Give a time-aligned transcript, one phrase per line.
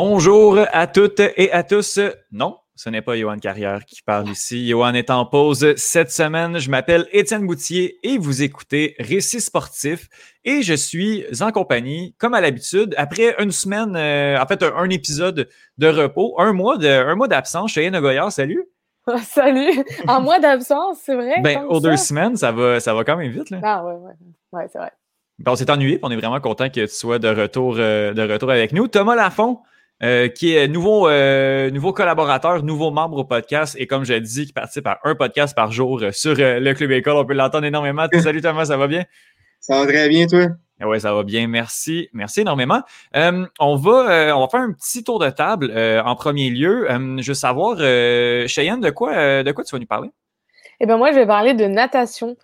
[0.00, 1.98] Bonjour à toutes et à tous.
[2.30, 4.68] Non, ce n'est pas Johan Carrière qui parle ici.
[4.68, 6.60] Johan est en pause cette semaine.
[6.60, 10.08] Je m'appelle Étienne Boutier et vous écoutez Récit sportif.
[10.44, 14.88] Et je suis en compagnie, comme à l'habitude, après une semaine, euh, en fait, un,
[14.88, 15.48] épisode
[15.78, 17.72] de repos, un mois de, un mois d'absence.
[17.72, 18.68] Cheyenne Goyard, salut.
[19.24, 19.84] salut.
[20.06, 21.40] Un mois d'absence, c'est vrai.
[21.40, 23.50] Ben, aux deux semaines, ça va, ça va quand même vite.
[23.50, 23.58] Là.
[23.64, 24.12] Ah, ouais, ouais.
[24.52, 24.92] Ouais, c'est vrai.
[25.40, 28.22] Ben, on s'est ennuyé, on est vraiment content que tu sois de retour, euh, de
[28.22, 28.86] retour avec nous.
[28.86, 29.58] Thomas Lafont,
[30.02, 34.20] euh, qui est nouveau, euh, nouveau collaborateur, nouveau membre au podcast et comme je l'ai
[34.20, 37.16] dit, qui participe à un podcast par jour sur le Club École.
[37.16, 38.06] On peut l'entendre énormément.
[38.20, 39.04] Salut Thomas, ça va bien?
[39.60, 40.46] Ça va très bien, toi?
[40.80, 41.48] Ah oui, ça va bien.
[41.48, 42.08] Merci.
[42.12, 42.82] Merci énormément.
[43.14, 46.86] on, va, on va faire un petit tour de table en premier lieu.
[46.88, 47.78] je veux savoir,
[48.48, 50.10] Cheyenne, de quoi, de quoi tu vas nous parler?
[50.80, 52.36] Eh bien, moi, je vais parler de natation.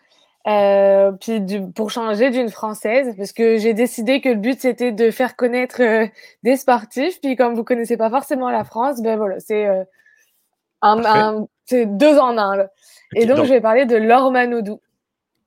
[0.46, 4.92] Euh, puis du, pour changer d'une française, parce que j'ai décidé que le but c'était
[4.92, 6.06] de faire connaître euh,
[6.42, 7.20] des sportifs.
[7.22, 9.84] Puis comme vous connaissez pas forcément la France, ben voilà, c'est euh,
[10.82, 12.56] un, deux en un.
[12.56, 12.70] Là.
[13.16, 14.80] Et donc, je vais parler de Laure Manodou.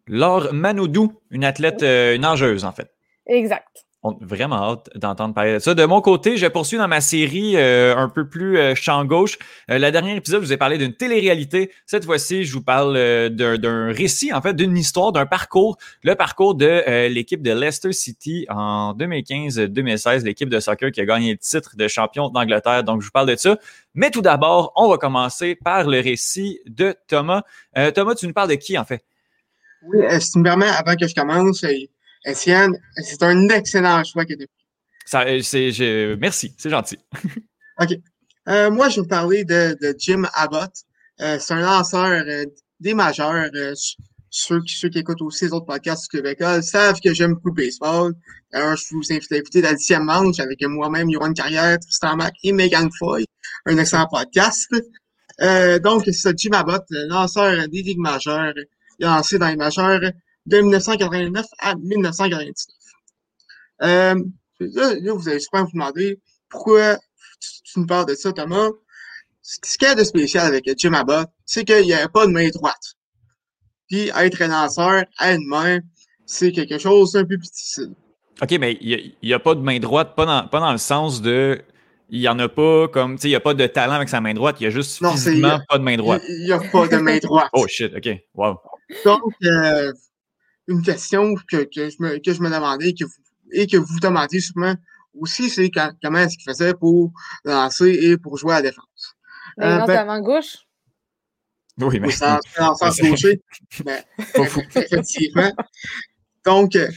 [0.07, 2.89] Laure Manodou, une athlète, une nageuse en fait.
[3.27, 3.86] Exact
[4.21, 5.73] vraiment hâte d'entendre parler de ça.
[5.73, 9.37] De mon côté, je poursuis dans ma série euh, un peu plus euh, champ gauche.
[9.69, 11.71] Euh, la dernière épisode, je vous ai parlé d'une télé-réalité.
[11.85, 12.95] Cette fois-ci, je vous parle
[13.29, 15.77] d'un récit, en fait, d'une histoire, d'un parcours.
[16.03, 21.31] Le parcours de l'équipe de Leicester City en 2015-2016, l'équipe de soccer qui a gagné
[21.31, 22.83] le titre de champion d'Angleterre.
[22.83, 23.57] Donc, je vous parle de ça.
[23.93, 27.43] Mais tout d'abord, on va commencer par le récit de Thomas.
[27.95, 29.03] Thomas, tu nous parles de qui, en fait?
[29.83, 31.63] Oui, si tu me permets, avant que je commence,
[32.27, 34.47] Etienne, c'est un excellent choix que tu
[35.13, 36.17] as pris.
[36.19, 36.97] Merci, c'est gentil.
[37.81, 37.91] OK.
[38.49, 40.71] Euh, moi, je vais vous parler de, Jim Abbott.
[41.21, 42.45] Euh, c'est un lanceur euh,
[42.79, 43.49] des majeurs.
[44.29, 47.65] ceux, qui, qui écoutent aussi les autres podcasts du Québec savent que j'aime beaucoup le
[47.65, 48.13] baseball.
[48.53, 52.33] Alors, je vous invite à écouter la dixième manche avec moi-même, Yoran Carrière, Tristan Mac
[52.43, 53.25] et Megan Foy.
[53.65, 54.69] Un excellent podcast.
[55.81, 58.53] donc, c'est Jim Abbott, lanceur des ligues majeures.
[58.99, 60.11] Il a lancé dans les majeures
[60.47, 62.55] de 1989 à 1999.
[63.83, 64.15] Euh,
[64.59, 66.19] là, vous allez sûrement vous demander
[66.49, 66.97] pourquoi
[67.39, 68.69] tu, nous parles de ça, Thomas?
[69.41, 72.31] Ce qu'il y a de spécial avec Jim Abbott, c'est qu'il n'y avait pas de
[72.31, 72.95] main droite.
[73.87, 75.79] Puis être un lanceur à une main,
[76.25, 77.93] c'est quelque chose d'un peu plus difficile.
[78.41, 81.21] OK, mais il n'y a, pas de main droite, pas dans, pas dans le sens
[81.21, 81.61] de.
[82.09, 83.15] Il n'y en a pas comme.
[83.15, 84.69] Tu sais, il n'y a pas de talent avec sa main droite, il y a
[84.69, 86.21] juste non, physiquement pas de main droite.
[86.27, 87.49] Il n'y a pas de main droite.
[87.53, 88.09] oh shit, OK.
[88.35, 88.57] Wow.
[89.03, 89.91] Donc, euh,
[90.67, 93.11] une question que, que, je, me, que je me demandais que vous,
[93.51, 94.75] et que vous demandez sûrement
[95.19, 97.11] aussi, c'est comment est-ce qu'il faisait pour
[97.43, 99.15] lancer et pour jouer à la défense.
[99.61, 100.57] Euh, ben, main gauche?
[101.79, 102.11] Oui, mais.
[102.11, 102.25] C'est
[102.59, 103.41] en sens gaucher.
[103.85, 104.03] Ben,
[104.75, 105.51] effectivement.
[106.45, 106.87] Donc, euh,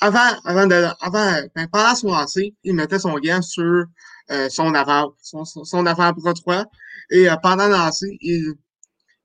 [0.00, 3.86] avant, avant de, avant, ben, pendant son lancer, il mettait son gant sur
[4.30, 6.64] euh, son avant, son, son avant-bras droit.
[7.10, 8.54] Et euh, pendant le lancer, il,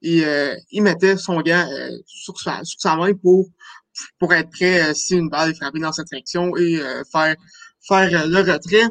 [0.01, 1.67] il, euh, il mettait son gant
[2.05, 3.47] sur, sa, sur sa main pour
[4.19, 7.35] pour être prêt euh, si une balle est frappée dans cette direction et euh, faire
[7.87, 8.87] faire euh, le retrait.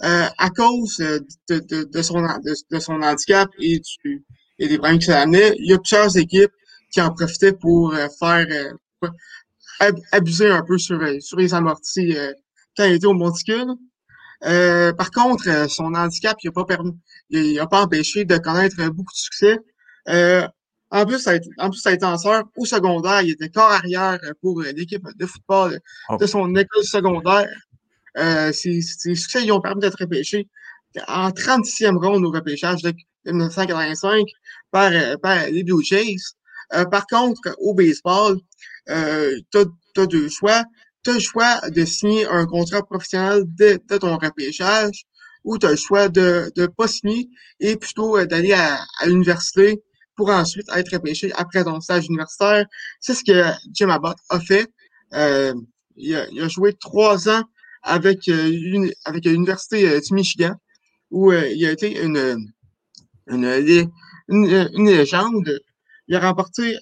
[0.00, 4.24] à cause de, de, de, son, de, son handicap et, du,
[4.58, 6.50] et des problèmes que ça amenait, il y a plusieurs équipes
[6.90, 8.74] qui en profitaient pour faire
[10.10, 12.16] abuser un peu sur, sur les amortis
[12.76, 13.74] quand il était au monticule.
[14.40, 16.94] par contre, son handicap, il n'a pas permis,
[17.30, 19.58] n'a pas empêché de connaître beaucoup de succès.
[20.92, 22.06] En plus, ça a été, en plus, ça a été
[22.56, 23.22] au secondaire.
[23.22, 25.80] Il était corps arrière pour euh, l'équipe de football
[26.10, 26.16] oh.
[26.18, 27.48] de son école secondaire.
[28.18, 30.48] Euh, ses, succès lui ont permis d'être repêché
[31.08, 32.92] en 36e ronde au repêchage de
[33.24, 34.26] 1985
[34.70, 36.16] par, euh, par les Blue Jays.
[36.74, 38.36] Euh, par contre, au baseball,
[38.90, 39.58] euh, tu
[40.00, 40.64] as, deux choix.
[41.04, 45.04] Tu as le choix de signer un contrat professionnel de, de ton repêchage
[45.44, 47.28] ou tu as le choix de ne pas signer
[47.60, 49.82] et plutôt d'aller à, à l'université
[50.16, 52.66] pour ensuite être repêché après son stage universitaire.
[53.00, 54.68] C'est ce que Jim Abbott a fait.
[55.14, 55.54] Euh,
[55.96, 57.42] il, a, joué trois ans
[57.82, 58.90] avec, euh, une,
[59.24, 60.54] l'Université euh, du Michigan,
[61.10, 62.48] où il a été une,
[63.26, 65.60] une, légende.
[66.08, 66.76] Il a remporté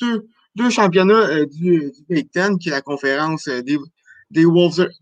[0.00, 0.26] deux,
[0.56, 3.78] deux championnats du, du, Big Ten, qui est la conférence des,
[4.30, 4.44] des,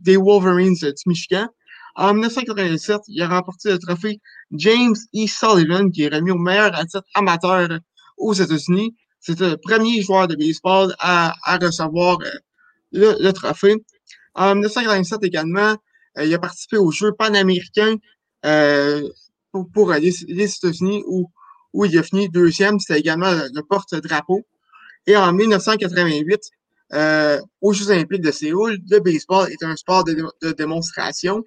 [0.01, 1.49] des Wolverines du Michigan.
[1.95, 4.21] En 1987, il a remporté le trophée
[4.53, 5.27] James E.
[5.27, 7.69] Sullivan, qui est remis au meilleur athlète amateur
[8.17, 8.95] aux États-Unis.
[9.21, 12.31] C'était le premier joueur de baseball à, à recevoir euh,
[12.93, 13.77] le, trophée.
[14.35, 15.77] En 1987 également,
[16.19, 17.97] euh, il a participé aux Jeux panaméricains
[18.45, 19.09] euh,
[19.73, 21.31] pour, les, États-Unis où,
[21.85, 22.79] il a fini deuxième.
[22.79, 24.47] C'était également le, porte-drapeau.
[25.07, 26.41] Et en 1988,
[26.93, 31.43] euh, aux Jeux olympiques de Séoul, le baseball est un sport de, démonstration.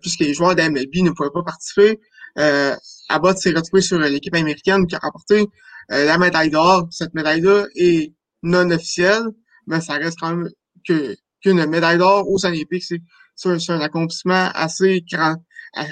[0.00, 2.00] puisque les joueurs d'AMLB ne pouvaient pas participer.
[2.36, 5.46] Abbott s'est retrouvé sur l'équipe américaine qui a remporté
[5.88, 6.88] la médaille d'or.
[6.90, 9.24] Cette médaille-là est non officielle,
[9.66, 10.48] mais ça reste quand même
[10.84, 13.00] qu'une médaille d'or au Olympiques, c'est
[13.38, 15.36] c'est un accomplissement assez grand,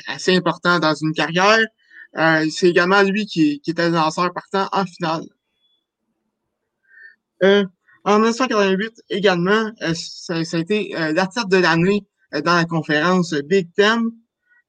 [0.09, 1.65] assez important dans une carrière.
[2.17, 5.23] Euh, c'est également lui qui, était le lanceur partant en finale.
[7.43, 7.65] Euh,
[8.05, 12.07] en 1988, également, euh, ça, a été euh, l'athlète de l'année
[12.45, 14.11] dans la conférence Big Ten.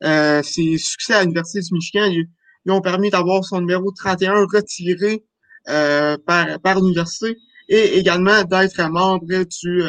[0.01, 2.27] Ses succès à l'Université du Michigan lui,
[2.67, 5.23] ont permis d'avoir son numéro 31 retiré
[5.65, 7.37] par, par l'université
[7.69, 9.83] et également d'être membre du,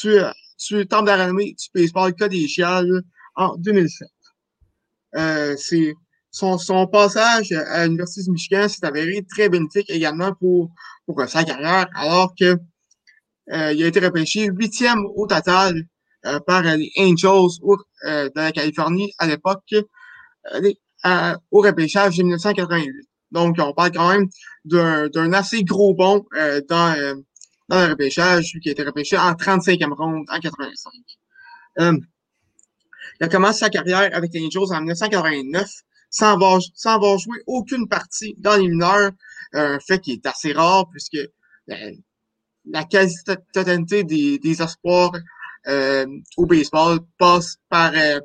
[0.00, 0.22] du
[0.62, 3.02] tu temple de du baseball collégial
[3.34, 4.08] en 2007.
[5.16, 5.94] Euh, c'est
[6.30, 10.70] son, son passage à l'Université du Michigan s'est avéré très bénéfique également pour,
[11.06, 12.56] pour sa carrière, alors que
[13.52, 15.82] euh, il a été repêché huitième au total euh,
[16.46, 17.58] par les Angels
[18.04, 19.74] euh, de la Californie à l'époque
[20.54, 23.08] euh, au repêchage de 1988.
[23.32, 24.28] Donc, on parle quand même
[24.64, 26.24] d'un assez gros bond
[26.68, 27.22] dans
[27.72, 30.92] dans le repêchage, qui a été repêché en 35e ronde en 85.
[31.80, 31.98] Euh,
[33.18, 35.70] il a commencé sa carrière avec les Angels en 1989
[36.10, 39.12] sans avoir, sans avoir joué aucune partie dans les mineurs,
[39.54, 41.16] un fait qui est assez rare puisque
[41.66, 45.20] la, quasi-totalité des, des espoirs euh,
[46.36, 48.20] au baseball passe par euh,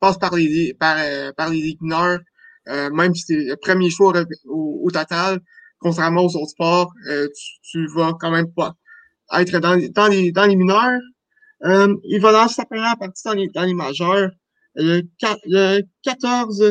[0.00, 2.20] passe par les par, euh, par les mineurs,
[2.68, 4.12] euh, même si c'est le premier choix
[4.46, 5.40] au, au, total,
[5.78, 8.74] contrairement aux autres sports, tu, tu vas quand même pas
[9.38, 11.00] être dans, dans, les, dans les mineurs.
[11.64, 14.30] Euh, il va lancer sa première partie dans les, dans les majeurs
[14.74, 15.02] le,
[15.46, 16.62] le 14,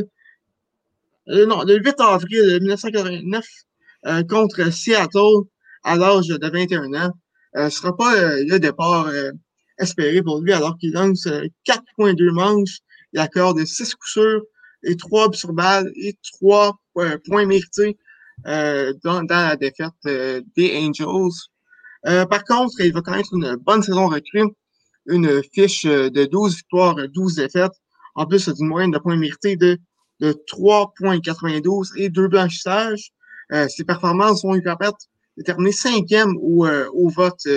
[1.29, 3.45] euh, non, le 8 avril 1989
[4.05, 5.43] euh, contre Seattle
[5.83, 7.11] à l'âge de 21 ans.
[7.55, 9.31] Euh, ce sera pas euh, le départ euh,
[9.79, 11.25] espéré pour lui alors qu'il lance
[11.67, 12.79] 4.2 manches,
[13.13, 14.43] il accorde 6 coups sûrs
[14.83, 15.51] et 3 sur
[15.95, 16.79] et 3
[17.25, 17.97] points mérités
[18.45, 21.31] dans, dans la défaite des Angels.
[22.07, 24.47] Euh, par contre, il va connaître une bonne saison recrue,
[25.07, 27.73] une fiche euh, de 12 victoires, 12 défaites,
[28.15, 29.77] en plus d'une moyenne de points mérités de,
[30.19, 33.11] de 3,92 et 2 blanchissages.
[33.51, 34.97] Euh, ses performances vont lui permettre
[35.37, 37.47] de terminer cinquième au, euh, au vote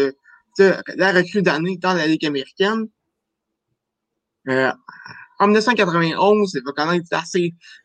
[0.58, 2.86] la recrue d'année dans la Ligue américaine.
[4.46, 7.22] en 1991, il va connaître la,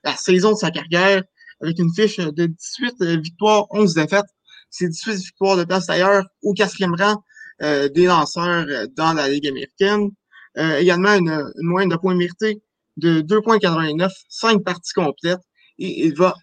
[0.03, 1.23] la saison de sa carrière
[1.61, 4.25] avec une fiche de 18 victoires, 11 défaites
[4.69, 7.23] c'est 18 victoires de place d'ailleurs au quatrième rang
[7.61, 10.09] euh, des lanceurs euh, dans la Ligue américaine.
[10.57, 12.61] Euh, également une, une, moyenne de points mérités
[12.97, 15.39] de 2,89, 5 parties complètes.
[15.79, 16.33] Et il va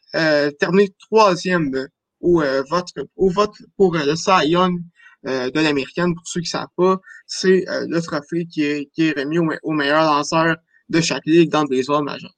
[0.61, 1.89] terminer troisième
[2.21, 2.41] au,
[2.71, 2.87] vote,
[3.17, 4.81] au vote pour le Cy Young
[5.25, 6.15] de l'américaine.
[6.15, 10.57] Pour ceux qui ne savent pas, c'est le trophée qui est, remis au, meilleur lanceur
[10.89, 12.33] de chaque ligue dans le baseball majeur.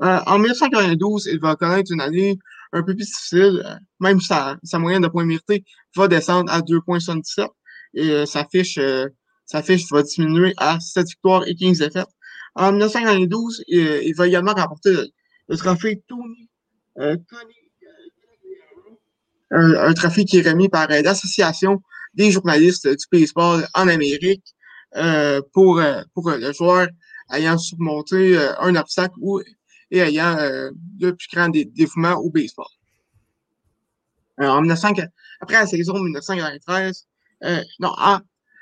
[0.00, 2.38] en 1992, il va connaître une année
[2.74, 3.62] un peu plus difficile.
[3.64, 5.64] Euh, même sa, moyenne de points mérités
[5.96, 7.48] va descendre à 2,77
[7.94, 9.06] et euh, sa fiche euh,
[9.46, 12.08] sa fiche va diminuer à 7 victoires et 15 défaites.
[12.54, 14.94] En 1992, il, va également remporter
[15.48, 16.48] le, trophée Tony
[16.98, 17.16] euh,
[19.50, 21.82] un, trophée qui est remis par l'Association
[22.14, 24.54] des journalistes du baseball en Amérique
[25.52, 25.82] pour,
[26.14, 26.88] pour le joueur
[27.32, 29.40] ayant surmonté un obstacle ou
[29.94, 32.66] et ayant euh, le plus grand dévouement au baseball.
[34.40, 34.92] Euh, en 1900,
[35.40, 37.06] après la saison 1993,
[37.44, 37.92] euh, non,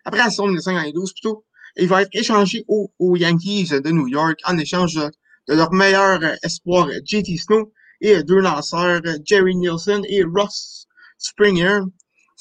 [0.04, 1.44] après la saison 1992 plutôt,
[1.76, 6.88] il va être échangé aux, Yankees de New York en échange de, leur meilleur espoir,
[7.04, 10.86] JT Snow, et deux lanceurs, Jerry Nielsen et Ross
[11.18, 11.80] Springer.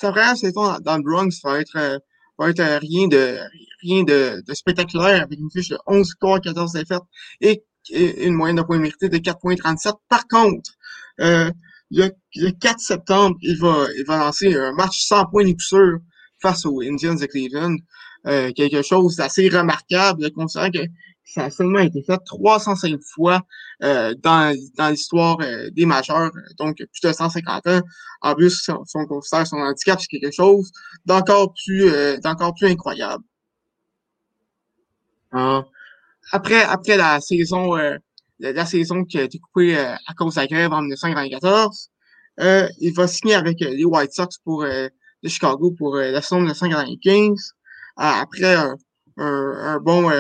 [0.01, 2.01] Sa première saison dans le Bronx va être,
[2.39, 3.38] va être rien de
[3.84, 7.03] rien de, spectaculaire avec une fiche de 11 victoires, 14 défaites
[7.39, 7.63] et
[8.25, 9.93] une moyenne de points mérités de 4,37.
[10.10, 10.72] Par contre,
[11.20, 11.51] euh,
[11.91, 12.10] le,
[12.50, 16.00] 4 septembre, il va, il va lancer un match sans points ni sûr
[16.41, 17.75] face aux Indians de Cleveland.
[18.25, 20.79] Euh, quelque chose d'assez remarquable, considérant que
[21.33, 23.41] ça a seulement été fait 305 fois
[23.83, 27.81] euh, dans, dans l'histoire euh, des majeurs, donc plus de 150 ans.
[28.21, 30.71] En plus, si on, considère son handicap, c'est quelque chose
[31.05, 32.17] d'encore plus, euh,
[32.57, 33.23] plus incroyable.
[36.31, 37.75] Après, après la saison,
[38.39, 41.89] la, saison qui a été coupée à cause de la grève en 1994,
[42.41, 44.89] euh, il va signer avec les White Sox pour de
[45.29, 47.53] Chicago pour la saison 1995.
[47.95, 48.55] après
[49.17, 50.11] un, bon,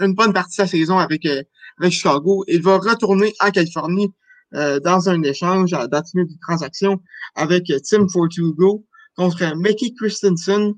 [0.00, 4.12] une bonne partie de la saison avec, avec Chicago, il va retourner en Californie
[4.52, 7.00] dans un échange à date de transaction
[7.34, 8.84] avec Tim Fortugo
[9.16, 10.74] contre Mickey Christensen,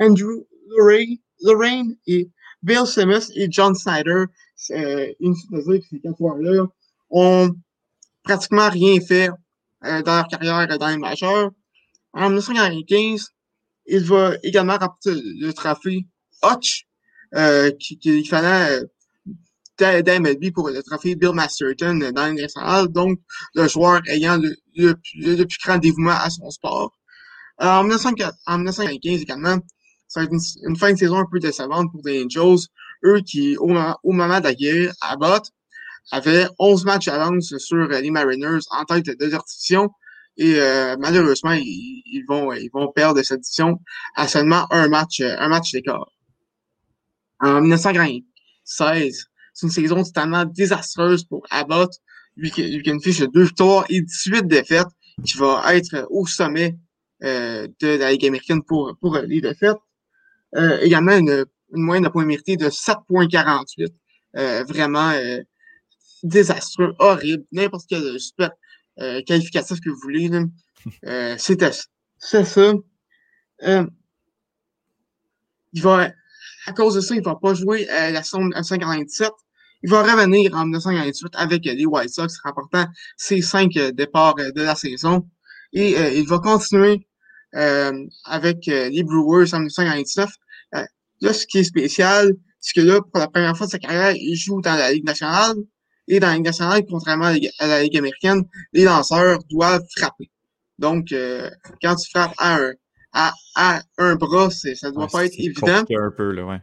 [0.00, 0.46] Andrew
[1.40, 2.30] Lorraine, et
[2.62, 4.24] Bill Simmons et John Snyder,
[4.70, 6.66] euh, une dire que ces quatre joueurs-là
[7.10, 7.54] ont
[8.22, 9.28] pratiquement rien fait
[9.84, 11.50] euh, dans leur carrière dans les majeurs.
[12.12, 13.28] En 1995,
[13.86, 16.06] il va également rapporter le trophée
[16.42, 16.86] Hutch,
[17.36, 23.18] euh, qui, qui fallait euh, d'MLB pour le trophée Bill Masterton dans les nationale, donc
[23.54, 26.92] le joueur ayant le, le, plus grand dévouement à son sport.
[27.62, 29.58] Euh, en, 1995 également,
[30.06, 32.66] ça va être une, fin de saison un peu décevante pour les Angels,
[33.04, 35.50] eux qui, au, au moment d'accueillir Abbott,
[36.12, 39.90] avaient 11 matchs d'avance sur les Mariners en tête de division,
[40.36, 43.80] et euh, malheureusement, ils, vont, ils vont perdre cette édition
[44.16, 46.08] à seulement un match, un match d'écart.
[47.44, 51.92] En 1996, c'est une saison totalement désastreuse pour Abbott,
[52.36, 54.88] lui qui, a une fiche de 2 victoires et 18 défaites,
[55.24, 56.76] qui va être au sommet
[57.22, 59.76] euh, de la Ligue américaine pour, pour les défaites.
[60.56, 63.88] Euh, également une, une moyenne de points mérités de 7,48.
[64.36, 65.40] Euh, vraiment euh,
[66.22, 68.50] désastreux, horrible, n'importe quel super
[69.00, 70.30] euh, qualificatif que vous voulez.
[71.04, 71.70] Euh, C'était
[72.18, 72.72] c'est ça.
[75.72, 76.10] Il va,
[76.66, 79.30] à cause de ça, il va pas jouer euh, la saison 1997.
[79.82, 84.74] Il va revenir en 1998 avec les White Sox, remportant ses cinq départs de la
[84.74, 85.28] saison.
[85.74, 87.06] Et il va continuer
[87.52, 90.30] avec les Brewers en 1999.
[91.20, 94.14] là, ce qui est spécial, c'est que là, pour la première fois de sa carrière,
[94.16, 95.56] il joue dans la Ligue nationale.
[96.08, 98.42] Et dans la Ligue nationale, contrairement à la Ligue américaine,
[98.72, 100.30] les lanceurs doivent frapper.
[100.78, 101.50] Donc, euh,
[101.82, 102.72] quand tu frappes à un,
[103.14, 105.84] à, à un bras, ça doit pas être évident.
[105.88, 106.60] Un peu, là, ouais.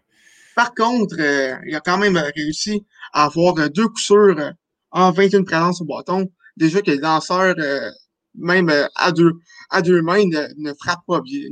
[0.55, 4.53] Par contre, euh, il a quand même réussi à avoir deux coups sûrs
[4.91, 6.29] en 21 présences au bâton.
[6.57, 7.89] Déjà que les lanceurs, euh,
[8.35, 9.31] même à deux,
[9.69, 11.47] à deux mains, ne, frappent pas bien,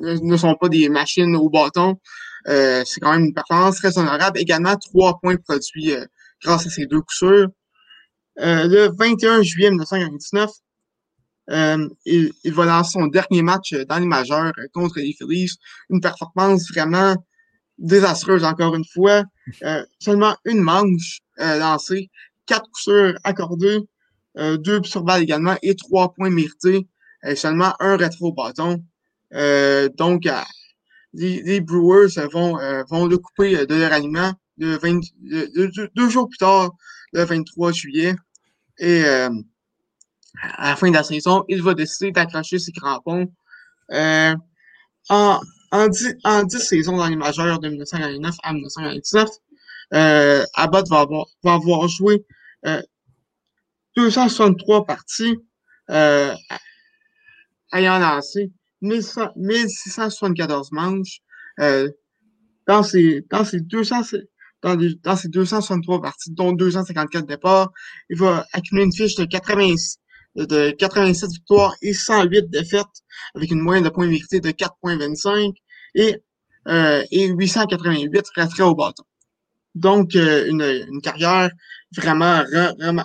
[0.00, 2.00] ne, sont pas des machines au bâton.
[2.46, 4.38] c'est quand même une performance très honorable.
[4.38, 5.94] Également, trois points produits
[6.42, 7.48] grâce à ces deux coups sûrs.
[8.38, 10.50] Euh, le 21 juillet 1999,
[11.50, 15.50] euh, il, va lancer son dernier match dans les majeurs contre les Phillies.
[15.88, 17.16] Une performance vraiment
[17.78, 19.24] désastreuse encore une fois.
[19.64, 22.10] Euh, seulement une manche euh, lancée,
[22.46, 23.80] quatre coups sûrs accordés,
[24.36, 26.86] deux sur balle également et trois points mérités.
[27.34, 28.82] seulement un rétro bâton.
[29.96, 30.28] donc,
[31.12, 32.56] les, Brewers vont,
[32.88, 36.70] vont le couper de leur aliment deux, jours plus tard,
[37.12, 38.14] le 23 juillet.
[38.78, 39.02] Et
[40.42, 43.32] à la fin de la saison, il va décider d'accrocher ses crampons.
[43.92, 44.34] Euh,
[45.08, 45.40] en,
[45.72, 49.28] en, 10, en saisons dans les majeurs de 1999 à 1999,
[49.92, 51.06] euh, Abbott va
[51.44, 52.24] avoir, joué
[52.66, 52.80] euh,
[53.96, 55.36] 263 parties,
[55.90, 56.34] euh,
[57.72, 61.20] ayant lancé 1674 manches.
[61.58, 61.90] Euh,
[62.66, 64.02] dans ces, dans ces 200,
[64.62, 67.72] dans, dans ses 263 parties, dont 254 départs.
[68.08, 69.74] Il va accumuler une fiche de, 80,
[70.36, 72.86] de 87 victoires et 108 défaites
[73.34, 75.54] avec une moyenne de points mérités de 4,25
[75.94, 76.16] et,
[76.68, 79.04] euh, et 888 retraits au bâton.
[79.74, 81.50] Donc, euh, une, une carrière
[81.96, 82.44] vraiment,
[82.78, 83.04] vraiment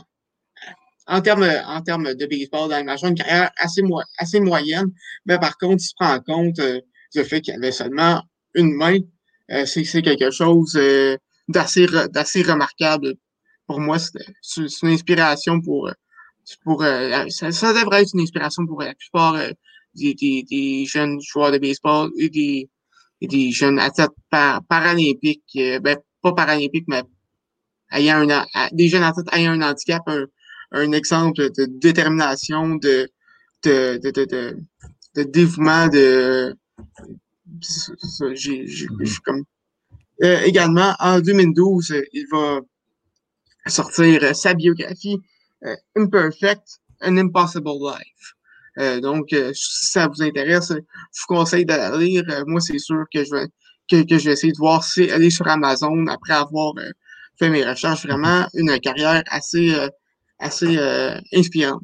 [1.08, 4.92] en termes en termes de baseball dans une carrière assez, mo assez moyenne,
[5.26, 6.82] mais par contre, il se prend en compte euh,
[7.14, 8.22] le fait qu'il avait seulement
[8.56, 8.98] une main.
[9.52, 11.18] Euh, c'est quelque chose euh,
[11.48, 13.14] d'assez d'assez remarquable.
[13.68, 15.92] Pour moi, c'est une inspiration pour
[16.64, 19.52] pour euh, ça, ça, devrait être une inspiration pour la plupart euh,
[19.96, 22.70] des, des, des, jeunes joueurs de baseball et des,
[23.22, 27.04] des jeunes athlètes paralympiques, euh, ben pas paralympiques, mais
[27.92, 30.26] ayant un, des jeunes athlètes ayant un handicap, un,
[30.72, 33.10] un exemple de détermination, de
[33.64, 34.58] de, de, de,
[35.16, 36.56] de, dévouement, de
[38.34, 38.88] j'ai
[39.24, 39.44] comme
[40.24, 42.62] euh, également, en 2012, il va
[43.68, 45.35] sortir sa biographie euh,
[45.96, 49.02] Imperfect, An Impossible Life.
[49.02, 52.24] donc, si ça vous intéresse, je vous conseille de la lire.
[52.48, 53.48] moi, c'est sûr que je vais
[53.90, 56.74] que, que, je vais essayer de voir si est sur Amazon après avoir
[57.38, 58.06] fait mes recherches.
[58.06, 59.76] Vraiment, une carrière assez,
[60.40, 60.80] assez
[61.34, 61.84] inspirante.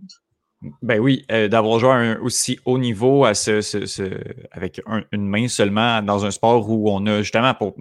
[0.82, 6.32] Ben oui, d'avoir joué à un aussi haut niveau avec une main seulement dans un
[6.32, 7.76] sport où on a justement pour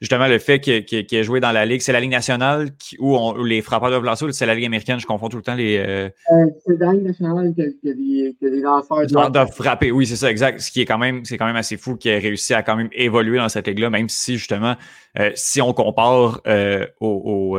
[0.00, 1.80] justement le fait qu'il ait joué dans la Ligue.
[1.80, 4.98] C'est la Ligue nationale où, les frappeurs doivent lancer ou c'est la Ligue américaine?
[5.00, 5.78] Je confonds tout le temps les.
[5.78, 6.08] Euh...
[6.32, 9.52] Euh, c'est la Ligue nationale que, les, lanceurs doivent...
[9.52, 9.90] frapper.
[9.90, 10.60] Oui, c'est ça, exact.
[10.60, 12.76] Ce qui est quand même, c'est quand même assez fou qu'il ait réussi à quand
[12.76, 14.76] même évoluer dans cette ligue-là, même si justement,
[15.18, 16.40] euh, si on compare
[17.00, 17.58] aux,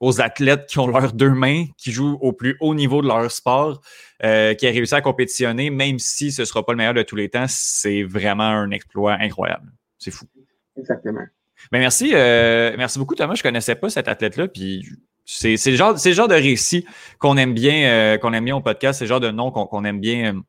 [0.00, 3.30] aux, athlètes qui ont leurs deux mains, qui jouent au plus haut niveau de leur
[3.30, 3.80] sport,
[4.20, 7.16] qui a réussi à compétitionner, même si ce ne sera pas le meilleur de tous
[7.16, 9.72] les temps, c'est vraiment un exploit incroyable.
[9.98, 10.26] C'est fou.
[10.76, 11.24] Exactement.
[11.70, 13.34] Ben merci, euh, merci beaucoup Thomas.
[13.34, 14.88] Je connaissais pas cet athlète-là, puis
[15.24, 16.84] c'est le genre, c'est genre de récit
[17.18, 18.98] qu'on aime bien, euh, qu'on aime bien au podcast.
[18.98, 20.42] C'est le genre de nom qu'on aime bien,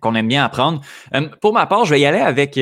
[0.00, 0.80] qu'on aime bien apprendre.
[1.40, 2.54] pour ma part, je vais y aller avec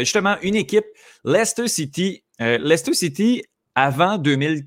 [0.00, 0.86] justement une équipe,
[1.24, 2.24] Leicester City.
[2.40, 3.42] Leicester City
[3.74, 4.64] avant 2000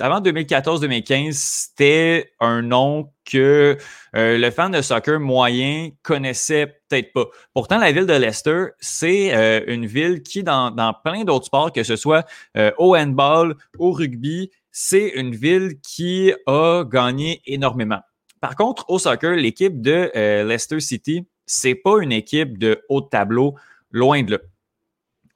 [0.00, 3.76] avant 2014-2015, c'était un nom que
[4.14, 7.26] euh, le fan de soccer moyen connaissait peut-être pas.
[7.52, 11.82] Pourtant, la ville de Leicester, c'est euh, une ville qui, dans, plein d'autres sports, que
[11.82, 12.24] ce soit
[12.56, 18.00] euh, au handball, au rugby, c'est une ville qui a gagné énormément.
[18.40, 20.10] Par contre, au soccer, l'équipe de
[20.46, 23.54] Leicester City, c'est pas une équipe de haut tableau,
[23.90, 24.38] loin de là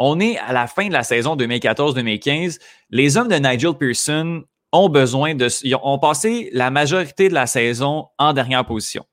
[0.02, 2.58] on est à la fin de la saison 2014-2015.
[2.88, 4.42] Les hommes de Nigel Pearson
[4.72, 5.48] ont besoin de.
[5.64, 9.04] Ils ont passé la majorité de la saison en dernière position.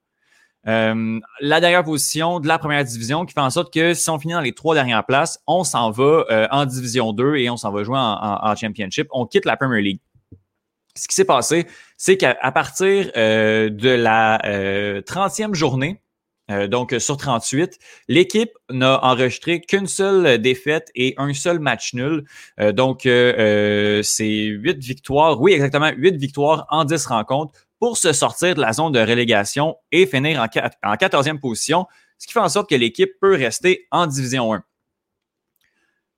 [0.68, 4.20] Euh, la dernière position de la première division qui fait en sorte que si on
[4.20, 7.56] finit dans les trois dernières places, on s'en va euh, en division 2 et on
[7.56, 9.08] s'en va jouer en, championship.
[9.12, 10.02] On quitte la Premier League.
[10.96, 14.40] Ce qui s'est passé, c'est qu'à partir euh, de la
[15.02, 16.02] 30e journée,
[16.50, 17.78] euh, donc, sur 38,
[18.08, 22.24] l'équipe n'a enregistré qu'une seule défaite et un seul match nul.
[22.60, 28.14] Euh, donc, euh, c'est huit victoires, oui, exactement, huit victoires en 10 rencontres pour se
[28.14, 30.46] sortir de la zone de relégation et finir en,
[30.90, 31.86] en 14e position,
[32.18, 34.64] ce qui fait en sorte que l'équipe peut rester en Division 1.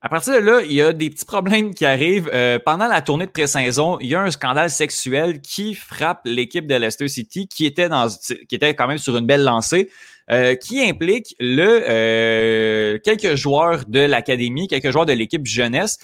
[0.01, 2.31] À partir de là, il y a des petits problèmes qui arrivent.
[2.63, 6.75] pendant la tournée de pré-saison, il y a un scandale sexuel qui frappe l'équipe de
[6.75, 9.89] Leicester City, qui était quand même sur une belle lancée.
[10.31, 15.97] Euh, qui implique le, euh, quelques joueurs de l'académie, quelques joueurs de l'équipe jeunesse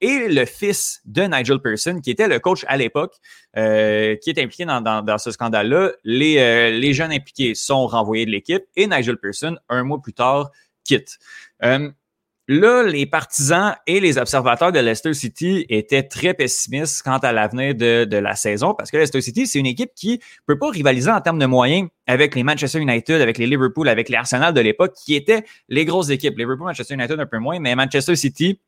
[0.00, 3.14] et le fils de Nigel Pearson, qui était le coach à l'époque,
[3.56, 5.92] euh, qui est impliqué dans, ce scandale-là.
[6.02, 10.50] Les, les jeunes impliqués sont renvoyés de l'équipe et Nigel Pearson, un mois plus tard,
[10.82, 11.18] quitte.
[12.48, 17.74] Là, les partisans et les observateurs de Leicester City étaient très pessimistes quant à l'avenir
[17.76, 21.20] de, la saison parce que Leicester City, c'est une équipe qui peut pas rivaliser en
[21.20, 24.94] termes de moyens avec les Manchester United, avec les Liverpool, avec les Arsenal de l'époque,
[24.94, 26.36] qui étaient les grosses équipes.
[26.36, 28.58] Liverpool, Manchester United un peu moins, mais Manchester City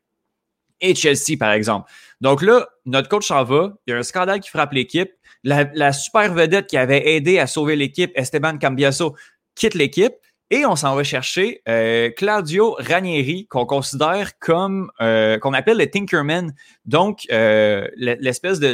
[0.79, 1.91] et Chelsea, par exemple.
[2.21, 3.73] Donc là, notre coach s'en va.
[3.85, 5.11] Il y a un scandale qui frappe l'équipe.
[5.43, 9.15] La, la super vedette qui avait aidé à sauver l'équipe, Esteban Cambiaso,
[9.55, 10.13] quitte l'équipe.
[10.55, 15.89] Et on s'en va chercher euh, Claudio Ranieri, qu'on considère comme, euh, qu'on appelle le
[15.89, 16.53] Tinkerman,
[16.85, 18.71] donc euh, l'espèce de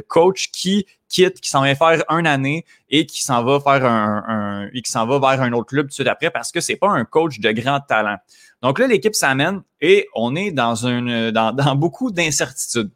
[0.00, 4.70] coach qui quitte, qui s'en va faire une année et qui s'en va faire un,
[4.72, 6.88] qui s'en va vers un autre club tout de suite après parce que c'est pas
[6.88, 8.16] un coach de grand talent.
[8.62, 12.90] Donc là, l'équipe s'amène et on est dans beaucoup d'incertitudes.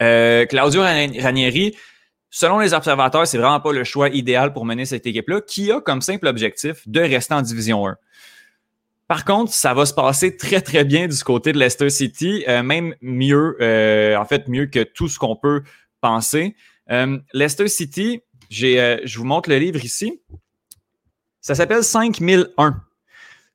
[0.00, 1.76] Claudio Ranieri,
[2.34, 5.82] Selon les observateurs, c'est vraiment pas le choix idéal pour mener cette équipe-là, qui a
[5.82, 7.94] comme simple objectif de rester en Division 1.
[9.06, 12.62] Par contre, ça va se passer très, très bien du côté de Leicester City, euh,
[12.62, 15.62] même mieux, euh, en fait, mieux que tout ce qu'on peut
[16.00, 16.56] penser.
[16.90, 20.18] Euh, Leicester City, je vous montre le livre ici.
[21.42, 22.82] Ça s'appelle 5001.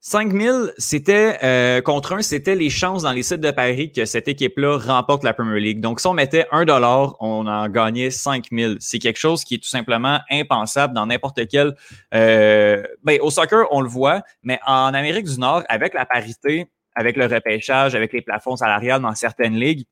[0.09, 4.29] 5000, c'était euh, contre un, c'était les chances dans les sites de Paris que cette
[4.29, 5.81] équipe-là remporte la Premier League.
[5.81, 8.77] Donc, si on mettait un dollar, on en gagnait 5000.
[8.79, 11.75] C'est quelque chose qui est tout simplement impensable dans n'importe quel.
[12.13, 16.67] Euh, ben, au soccer, on le voit, mais en Amérique du Nord, avec la parité,
[16.95, 19.83] avec le repêchage, avec les plafonds salariales dans certaines ligues,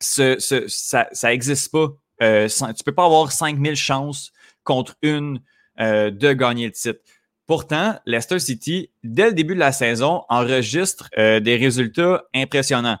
[0.00, 1.88] ce, ce, ça, ça existe pas.
[2.22, 4.30] Euh, tu peux pas avoir 5000 chances
[4.62, 5.40] contre une
[5.80, 7.00] euh, de gagner le titre.
[7.46, 12.96] Pourtant, Leicester City, dès le début de la saison, enregistre euh, des résultats impressionnants.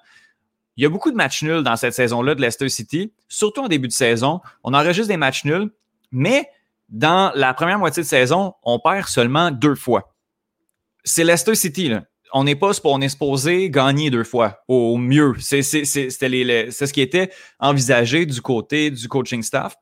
[0.76, 3.68] Il y a beaucoup de matchs nuls dans cette saison-là de Leicester City, surtout en
[3.68, 4.40] début de saison.
[4.62, 5.70] On enregistre des matchs nuls,
[6.10, 6.48] mais
[6.88, 10.14] dans la première moitié de saison, on perd seulement deux fois.
[11.04, 12.04] C'est Leicester City, là.
[12.36, 15.34] On n'est pas on est supposé gagner deux fois, au mieux.
[15.38, 17.30] C'est ce qui était
[17.60, 19.76] envisagé du côté du coaching staff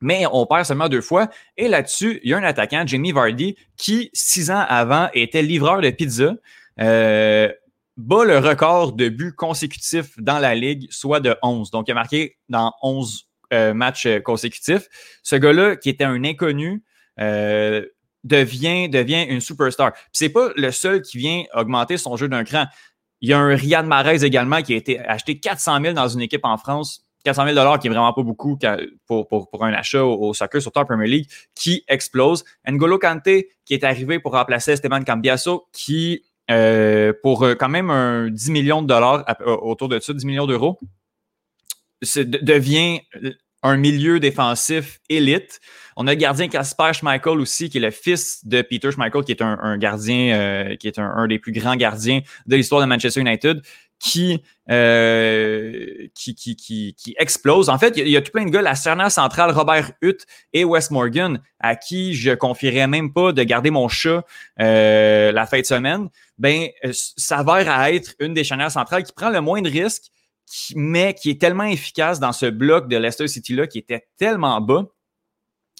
[0.00, 1.28] mais on perd seulement deux fois.
[1.56, 5.80] Et là-dessus, il y a un attaquant, Jamie Vardy, qui, six ans avant, était livreur
[5.80, 6.34] de pizza.
[6.80, 7.52] Euh,
[7.96, 11.70] bat le record de buts consécutifs dans la ligue, soit de 11.
[11.70, 14.88] Donc, il a marqué dans 11 euh, matchs consécutifs.
[15.22, 16.82] Ce gars-là, qui était un inconnu,
[17.20, 17.84] euh,
[18.24, 19.92] devient, devient une superstar.
[20.12, 22.66] C'est pas le seul qui vient augmenter son jeu d'un cran.
[23.20, 26.20] Il y a un Riyad Mahrez également qui a été acheté 400 000 dans une
[26.20, 28.58] équipe en France 400 000 qui est vraiment pas beaucoup
[29.06, 32.44] pour, pour, pour un achat au, soccer, surtout en Premier League, qui explose.
[32.68, 37.90] N'Golo Kante, qui est arrivé pour remplacer Esteban Cambiaso, qui, euh, pour euh, quand même
[37.90, 40.78] un 10 millions de dollars, autour de ça, 10 millions d'euros,
[42.02, 43.00] devient
[43.62, 45.58] un milieu défensif élite.
[45.96, 49.32] On a le gardien Casper Schmeichel aussi, qui est le fils de Peter Schmeichel, qui
[49.32, 53.20] est un, gardien, euh, qui est un, des plus grands gardiens de l'histoire de Manchester
[53.20, 53.62] United,
[54.04, 57.70] qui, euh, qui, qui, qui, explose.
[57.70, 60.62] En fait, il y, a, tout plein de gars, la Serna centrale, Robert Hutt et
[60.62, 64.22] Wes Morgan, à qui je confierais même pas de garder mon chat
[64.60, 69.30] euh, la fin de semaine, ben, s'avère à être une des charnières centrales qui prend
[69.30, 70.10] le moins de risques,
[70.76, 74.84] mais qui est tellement efficace dans ce bloc de Leicester City-là qui était tellement bas.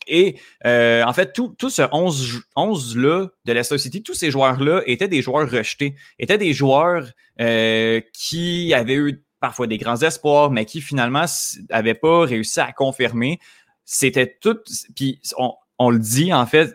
[0.06, 5.08] Et euh, en fait, tout, tout ce 11-là de Leicester City, tous ces joueurs-là étaient
[5.08, 10.64] des joueurs rejetés, étaient des joueurs euh, qui avaient eu parfois des grands espoirs, mais
[10.64, 11.26] qui finalement
[11.70, 13.38] n'avaient pas réussi à confirmer.
[13.84, 14.58] C'était tout,
[14.96, 16.74] puis on, on, le dit en fait,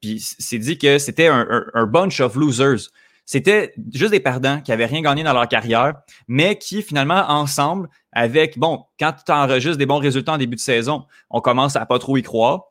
[0.00, 2.90] puis c'est dit que c'était un, un, bunch of losers.
[3.24, 5.94] C'était juste des perdants qui avaient rien gagné dans leur carrière,
[6.26, 10.60] mais qui finalement ensemble, avec bon, quand tu enregistres des bons résultats en début de
[10.60, 12.69] saison, on commence à pas trop y croire.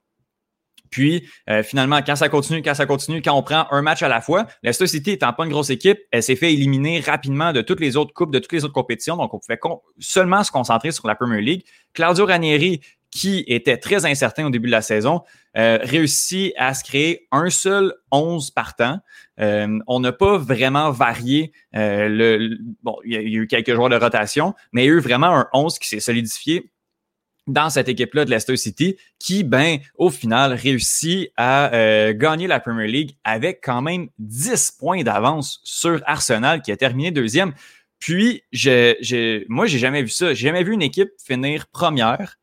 [0.89, 4.08] Puis euh, finalement, quand ça continue, quand ça continue, quand on prend un match à
[4.08, 7.62] la fois, Leicester City étant pas une grosse équipe, elle s'est fait éliminer rapidement de
[7.62, 9.17] toutes les autres coupes, de toutes les autres compétitions.
[9.17, 9.60] Donc, on pouvait
[9.99, 11.63] seulement se concentrer sur la Premier League.
[11.93, 15.21] Claudio Ranieri, qui était très incertain au début de la saison,
[15.58, 18.99] euh, réussit à se créer un seul 11 partant.
[19.39, 21.52] Euh, on n'a pas vraiment varié.
[21.73, 24.99] Le, bon, il y, a, eu quelques joueurs de rotation, mais il y a eu
[24.99, 26.71] vraiment un 11 qui s'est solidifié
[27.49, 32.59] dans cette équipe-là de Leicester City, qui, ben, au final, réussit à euh, gagner la
[32.59, 37.53] Premier League avec quand même 10 points d'avance sur Arsenal, qui a terminé deuxième.
[37.99, 40.33] Puis, je, je, moi, j'ai jamais vu ça.
[40.33, 42.38] J'ai jamais vu une équipe finir première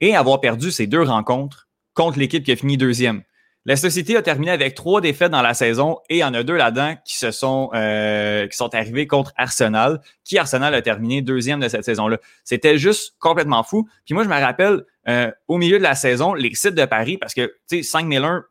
[0.00, 3.22] et avoir perdu ces deux rencontres contre l'équipe qui a fini deuxième.
[3.66, 6.44] Leicester City a terminé avec trois défaites dans la saison et il y en a
[6.44, 11.20] deux là-dedans qui se sont euh, qui sont arrivés contre Arsenal, qui Arsenal a terminé
[11.20, 12.18] deuxième de cette saison-là.
[12.44, 13.88] C'était juste complètement fou.
[14.04, 17.18] Puis moi, je me rappelle euh, au milieu de la saison, les sites de Paris,
[17.18, 18.44] parce que tu sais, 5001,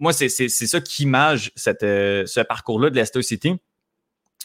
[0.00, 3.58] moi, c'est ça qui image cette, euh, ce parcours-là de Leicester City.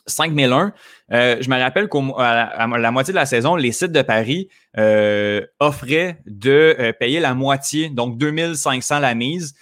[0.08, 0.74] 5001,
[1.12, 5.46] euh, je me rappelle qu'à la, moitié de la saison, les sites de Paris euh,
[5.60, 9.54] offraient de euh, payer la moitié, donc 2500 la mise,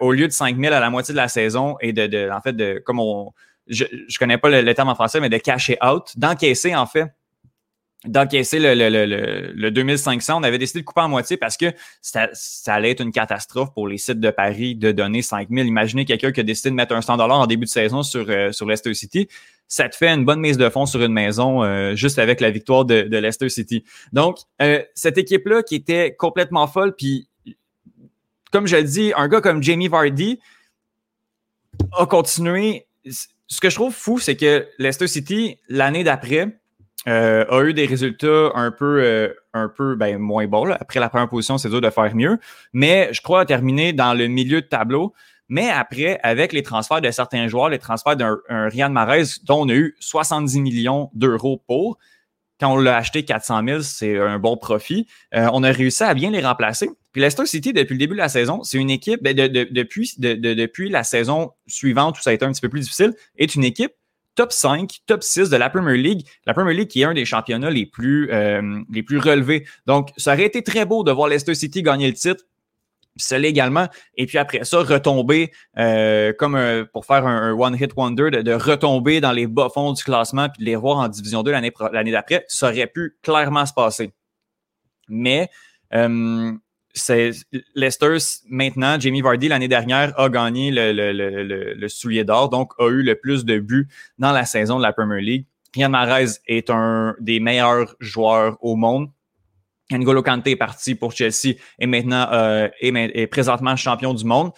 [0.00, 2.82] au lieu de 5000 à la moitié de la saison et de, en fait, de,
[2.84, 3.32] comme on,
[3.66, 7.12] je, je connais pas le, terme en français, mais de cacher out, d'encaisser en fait
[8.06, 10.38] d'encaisser le, le, le, le, 2500.
[10.38, 13.72] On avait décidé de couper en moitié parce que ça, ça, allait être une catastrophe
[13.72, 15.66] pour les sites de Paris de donner 5000.
[15.66, 18.52] Imaginez quelqu'un qui a décidé de mettre un 100 en début de saison sur, euh,
[18.52, 19.28] sur Leicester City.
[19.68, 22.50] Ça te fait une bonne mise de fond sur une maison euh, juste avec la
[22.50, 23.84] victoire de, de Leicester City.
[24.12, 27.28] Donc, euh, cette équipe-là qui était complètement folle, puis
[28.54, 30.38] comme je le dis, un gars comme Jamie Vardy
[31.98, 32.86] a continué.
[33.04, 36.56] Ce que je trouve fou, c'est que Leicester City, l'année d'après,
[37.08, 40.70] euh, a eu des résultats un peu, euh, un peu ben, moins bons.
[40.70, 42.38] Après la première position, c'est dur de faire mieux.
[42.72, 45.14] Mais je crois terminer dans le milieu de tableau.
[45.48, 49.68] Mais après, avec les transferts de certains joueurs, les transferts d'un Ryan Marais, dont on
[49.68, 51.98] a eu 70 millions d'euros pour,
[52.60, 55.08] quand on l'a acheté 400 000, c'est un bon profit.
[55.34, 56.88] Euh, on a réussi à bien les remplacer.
[57.14, 61.04] Puis Leicester City, depuis le début de la saison, c'est une équipe, ben, depuis, la
[61.04, 63.92] saison suivante où ça a été un petit peu plus difficile, est une équipe
[64.34, 66.26] top 5, top 6 de la Premier League.
[66.44, 69.64] La Premier League qui est un des championnats les plus, euh, les plus relevés.
[69.86, 72.42] Donc, ça aurait été très beau de voir Leicester City gagner le titre.
[73.16, 73.86] Ça également.
[74.16, 76.58] Et puis après ça, retomber euh, comme
[76.92, 80.64] pour faire un, one-hit wonder, de, retomber dans les bas fonds du classement puis de
[80.64, 84.12] les voir en Division 2 l'année d'après, ça aurait pu clairement se passer.
[85.08, 85.48] Mais
[86.94, 87.32] c'est
[87.74, 88.16] Leicester
[88.48, 92.88] maintenant, Jamie Vardy l'année dernière a gagné le, le, le, le soulier d'or, donc a
[92.88, 95.46] eu le plus de buts dans la saison de la Premier League.
[95.74, 99.10] Riyad Mahrez est un des meilleurs joueurs au monde.
[99.90, 104.52] N'Golo Kante est parti pour Chelsea et maintenant euh, est, présentement champion du monde.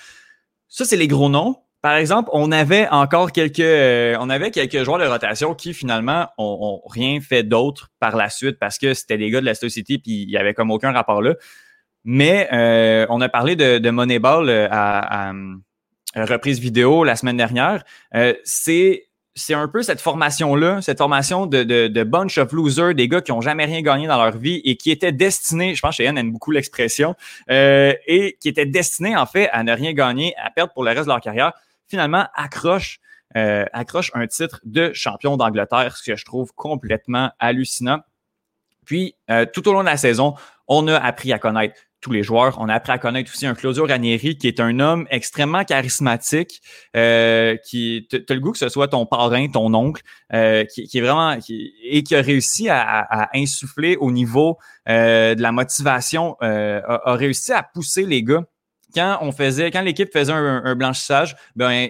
[0.68, 1.57] Ça, c'est les gros noms.
[1.83, 6.29] Par exemple, on avait encore quelques, euh, on avait quelques joueurs de rotation qui finalement
[6.38, 9.99] ont, rien fait d'autre par la suite parce que c'était des gars de Leicester City
[9.99, 11.35] puis il y avait comme aucun rapport là.
[12.09, 15.33] Mais euh, on a parlé de, de Moneyball euh, à,
[16.14, 17.83] reprise vidéo la semaine dernière.
[18.14, 19.03] Euh, c'est
[19.38, 23.21] c'est un peu cette formation-là, cette formation de, de, de, bunch of losers, des gars
[23.21, 25.97] qui ont jamais rien gagné dans leur vie et qui étaient destinés, je pense que
[25.97, 27.14] Cheyenne aime beaucoup l'expression,
[27.51, 30.90] euh, et qui étaient destinés en fait à ne rien gagner, à perdre pour le
[30.92, 31.53] reste de leur carrière,
[31.87, 32.99] finalement accroche,
[33.37, 37.99] euh, accroche un titre de champion d'Angleterre, ce que je trouve complètement hallucinant.
[38.87, 39.16] Puis,
[39.53, 40.35] tout au long de la saison,
[40.69, 41.75] on a appris à connaître
[42.07, 42.57] tous les joueurs.
[42.61, 46.62] On a appris à connaître aussi un Claudio Ranieri qui est un homme extrêmement charismatique,
[46.95, 51.01] euh, qui as le goût que ce soit ton parrain, ton oncle, euh, qui, est
[51.01, 51.37] vraiment
[51.83, 54.57] et qui a réussi à, insuffler au niveau
[54.88, 58.45] euh, de la motivation, a, réussi à pousser les gars.
[58.95, 61.88] Quand l'équipe faisait un, blanchissage, ben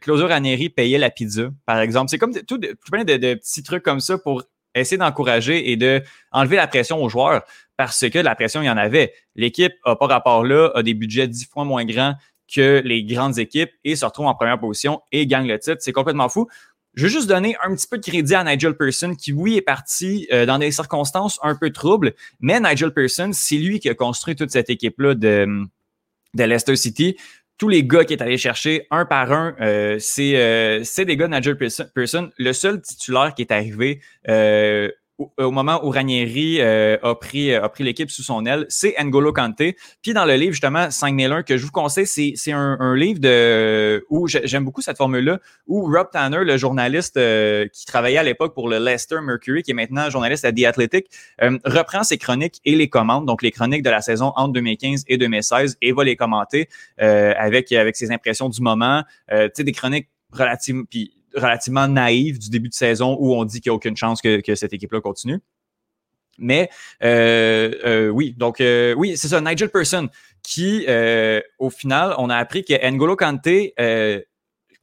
[0.00, 2.10] Claudio Ranieri payait la pizza, par exemple.
[2.10, 4.42] C'est comme tout, plein de, de petits trucs comme ça pour
[4.74, 7.42] essayer d'encourager et de enlever la pression aux joueurs
[7.82, 9.12] parce que la pression, il y en avait.
[9.34, 12.14] L'équipe n'a pas rapport là, a des budgets dix fois moins grands
[12.54, 15.78] que les grandes équipes et se retrouve en première position et gagne le titre.
[15.80, 16.46] C'est complètement fou.
[16.94, 19.62] Je veux juste donner un petit peu de crédit à Nigel Pearson, qui, oui, est
[19.62, 23.94] parti euh, dans des circonstances un peu troubles, mais Nigel Pearson, c'est lui qui a
[23.94, 25.64] construit toute cette équipe-là de,
[26.34, 27.16] de Leicester City
[27.58, 31.28] tous les gars qui est allé chercher un par un, euh, euh, c'est des gars
[31.28, 32.30] de Nigel Pearson.
[32.36, 34.00] Le seul titulaire qui est arrivé
[35.36, 39.32] au, moment où Ranieri euh, a pris, a pris l'équipe sous son aile, c'est N'Golo
[39.32, 39.62] Kante.
[40.02, 44.04] Puis dans le livre, justement, 5001, que je vous conseille, c'est un, un, livre de
[44.10, 48.54] où j'aime beaucoup cette formule-là, où Rob Tanner, le journaliste euh, qui travaillait à l'époque
[48.54, 51.06] pour le Leicester Mercury, qui est maintenant journaliste à The Athletic,
[51.42, 55.04] euh, reprend ses chroniques et les commente, donc les chroniques de la saison entre 2015
[55.08, 59.02] et 2016, et va les commenter avec, avec ses impressions du moment.
[59.28, 63.60] tu sais, des chroniques relatives, puis relativement naïve du début de saison où on dit
[63.60, 65.40] qu'il n'y a aucune chance que, cette équipe-là continue.
[66.38, 66.70] Mais
[67.02, 70.08] euh, euh, oui, donc euh, oui, c'est ça, Nigel Person,
[70.42, 70.86] qui,
[71.58, 73.74] au final, on a appris que N'Golo Kante,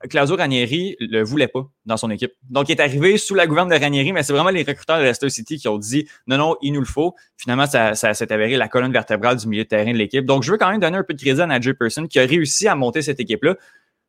[0.08, 2.32] Claudio Ranieri le voulait pas dans son équipe.
[2.50, 5.04] Donc, il est arrivé sous la gouverne de Ranieri, mais c'est vraiment les recruteurs de
[5.04, 7.16] Leicester City qui ont dit non, non, il nous le faut.
[7.36, 10.26] Finalement, ça, ça s'est avéré la colonne vertébrale du milieu de terrain de l'équipe.
[10.26, 12.26] Donc, je veux quand même donner un peu de crédit à Nigel Person qui a
[12.26, 13.58] réussi à monter cette équipe-là.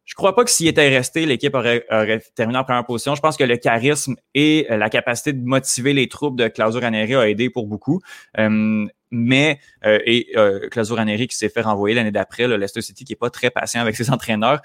[0.05, 1.87] Je crois pas que s'il était resté, l'équipe aurait,
[2.35, 3.15] terminé en première position.
[3.15, 6.81] Je pense que le charisme et euh, la capacité de motiver les troupes de Claudio
[6.81, 8.01] Ranieri a aidé pour beaucoup.
[8.39, 12.83] Euh, mais euh, et euh, Claudio Ranieri qui s'est fait renvoyer l'année d'après, le Leicester
[12.83, 14.61] City qui est pas très patient avec ses entraîneurs.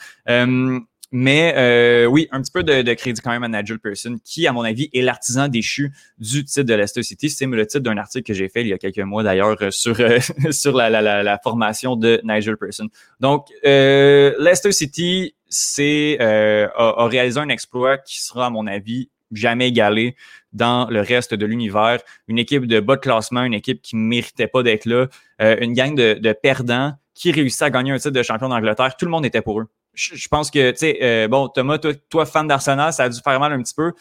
[1.18, 4.52] Mais euh, oui, un petit peu de, crédit quand même à Nigel Pearson, qui, à
[4.52, 7.30] mon avis, est l'artisan déchu du titre de Leicester City.
[7.30, 9.72] C'est le titre d'un article que j'ai fait il y a quelques mois d'ailleurs euh,
[9.72, 10.20] sur, euh,
[10.52, 12.90] sur la, la, la, formation de Nigel Pearson.
[13.22, 19.70] Donc, Leicester City c'est a, a, réalisé un exploit qui sera, à mon avis, jamais
[19.70, 20.18] égalé
[20.52, 22.02] dans le reste de l'univers.
[22.28, 25.08] Une équipe de bas de classement, une équipe qui ne méritait pas d'être là,
[25.40, 28.98] une gang de, de perdants qui réussit à gagner un titre de champion d'Angleterre.
[28.98, 31.80] Tout le monde était pour eux je, pense que, tu sais, euh, bon, Thomas,
[32.10, 33.94] toi, fan d'Arsenal, ça a dû faire mal un petit peu,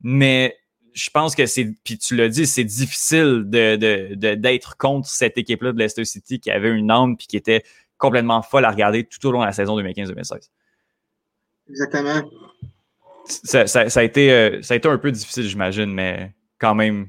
[0.00, 0.56] mais
[0.94, 5.38] je pense que c'est, puis tu l'as dit, c'est difficile de, de, d'être contre cette
[5.38, 7.62] équipe-là de Leicester City qui avait une âme puis qui était
[7.98, 10.48] complètement folle à regarder tout au long de la saison 2015-2016.
[11.70, 12.30] Exactement.
[13.24, 16.74] Ça, ça, ça, a été, euh, ça a été un peu difficile, j'imagine, mais quand
[16.74, 17.08] même.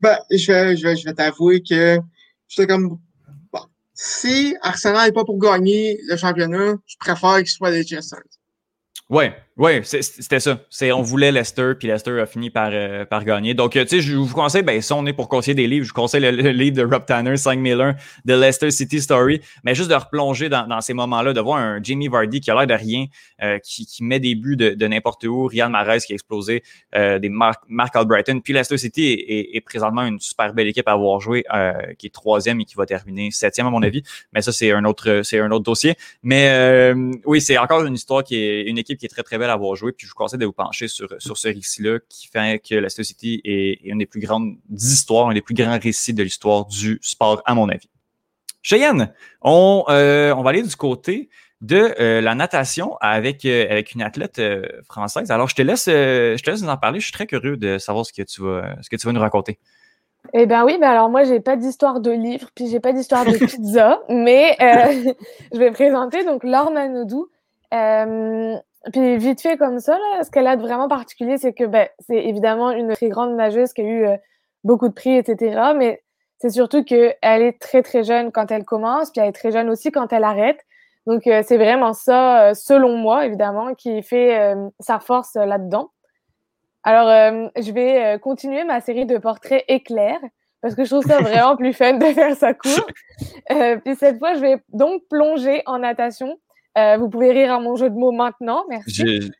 [0.00, 1.98] Ben, je vais, je vais, je vais t'avouer que
[2.48, 2.98] j'étais comme
[4.04, 8.18] si Arsenal n'est pas pour gagner le championnat, je préfère qu'il soit les Chesters.
[9.08, 10.58] Ouais, oui, c'était ça.
[10.92, 13.54] On voulait Leicester, puis Leicester a fini par, euh, par gagner.
[13.54, 15.90] Donc, tu sais, je vous conseille, ben, si on est pour conseiller des livres, je
[15.90, 17.94] vous conseille le, livre de Rob Tanner, 5001,
[18.24, 21.80] de Leicester City Story, mais juste de replonger dans, dans ces moments-là, de voir un
[21.80, 23.06] Jamie Vardy qui a l'air de rien,
[23.40, 26.64] euh, qui, qui, met des buts de, de n'importe où, Ryan Mahrez qui a explosé,
[26.96, 30.88] euh, des Mark, Mark Albrighton, puis Leicester City est, est, présentement une super belle équipe
[30.88, 31.44] à avoir joué,
[31.98, 34.84] qui est troisième et qui va terminer septième à mon avis, mais ça, c'est un
[34.84, 35.94] autre c'est un autre dossier.
[36.24, 36.92] Mais
[37.24, 39.76] oui, c'est encore une histoire qui est une équipe qui est très, très belle avoir
[39.76, 42.74] joué puis je vous conseille de vous pencher sur, sur ce récit-là qui fait que
[42.74, 46.66] la City est, une des plus grandes histoires, un des plus grands récits de l'histoire
[46.66, 47.88] du sport, à mon avis.
[48.62, 49.12] Cheyenne,
[49.42, 51.28] on, euh, on va aller du côté
[51.60, 54.40] de euh, la natation avec, euh, avec une athlète
[54.88, 55.30] française.
[55.30, 57.00] Alors, je te laisse, je te laisse nous en parler.
[57.00, 59.20] Je suis très curieux de savoir ce que tu vas, ce que tu vas nous
[59.20, 59.58] raconter.
[60.32, 63.24] Eh bien oui, ben alors moi j'ai pas d'histoire de livre, puis j'ai pas d'histoire
[63.24, 64.56] de pizza, mais
[65.52, 67.28] je vais présenter donc Laure Manodou.
[68.90, 71.88] Puis vite fait comme ça, là, ce qu'elle a de vraiment particulier, c'est que ben,
[72.00, 74.16] c'est évidemment une très grande nageuse qui a eu euh,
[74.64, 75.72] beaucoup de prix, etc.
[75.76, 76.02] Mais
[76.38, 79.70] c'est surtout qu'elle est très très jeune quand elle commence, puis elle est très jeune
[79.70, 80.58] aussi quand elle arrête.
[81.06, 85.90] Donc euh, c'est vraiment ça, euh, selon moi, évidemment, qui fait sa force là-dedans.
[86.82, 87.06] Alors
[87.56, 90.20] je vais continuer ma série de portraits éclairs
[90.60, 92.86] parce que je trouve ça vraiment plus fun de faire ça court.
[93.84, 96.36] puis cette fois, je vais donc plonger en natation
[96.78, 98.64] euh, vous pouvez rire à mon jeu de mots maintenant.
[98.68, 99.30] Merci.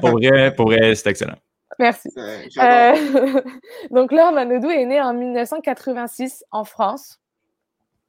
[0.00, 1.36] Pour vrai, pour vrai c'est excellent.
[1.78, 2.08] Merci.
[2.18, 3.40] Euh,
[3.90, 7.20] donc, Laure Manodou est née en 1986 en France.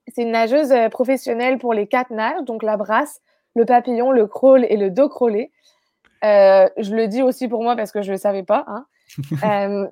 [0.08, 3.22] C'est une nageuse euh, professionnelle pour les quatre nages, donc la brasse,
[3.56, 5.52] le papillon, le crawl et le dos crawlé.
[6.24, 8.66] je le dis aussi pour moi parce que je ne le savais pas.
[8.68, 8.86] Hein.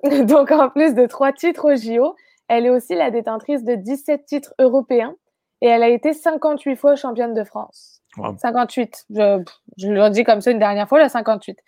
[0.24, 2.16] donc, en plus de trois titres au JO,
[2.48, 5.14] elle est aussi la détentrice de 17 titres européens
[5.62, 7.89] et elle a été 58 fois championne de France.
[8.16, 9.06] 58.
[9.10, 9.42] Je,
[9.78, 11.58] je le dis comme ça une dernière fois, la 58.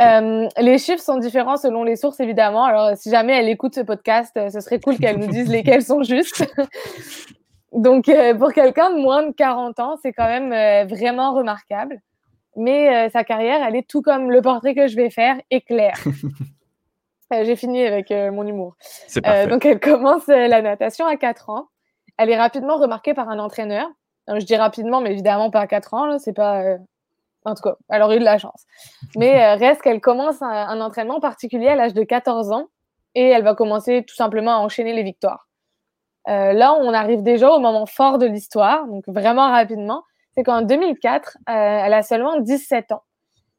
[0.00, 2.64] Euh, les chiffres sont différents selon les sources, évidemment.
[2.64, 5.82] Alors, si jamais elle écoute ce podcast, euh, ce serait cool qu'elle nous dise lesquels
[5.82, 6.44] sont justes.
[7.72, 12.00] Donc, euh, pour quelqu'un de moins de 40 ans, c'est quand même vraiment remarquable.
[12.56, 15.94] Mais sa carrière, elle est tout comme le portrait que je vais faire, éclair.
[17.30, 18.74] J'ai fini avec mon humour.
[19.48, 21.68] donc, elle commence la natation à 4 ans.
[22.18, 23.88] Elle est rapidement remarquée par un entraîneur
[24.38, 26.62] je dis rapidement, mais évidemment pas à 4 ans, c'est pas.
[26.62, 26.78] Euh,
[27.44, 28.64] en tout cas, elle aurait eu de la chance.
[29.16, 32.66] Mais euh, reste qu'elle commence un, entraînement particulier à l'âge de 14 ans
[33.14, 35.48] et elle va commencer tout simplement à enchaîner les victoires.
[36.28, 40.02] Euh, là, on arrive déjà au moment fort de l'histoire, donc vraiment rapidement.
[40.34, 43.02] C'est qu'en 2004, elle a seulement 17 ans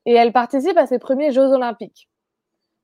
[0.05, 2.07] et elle participe à ses premiers Jeux Olympiques.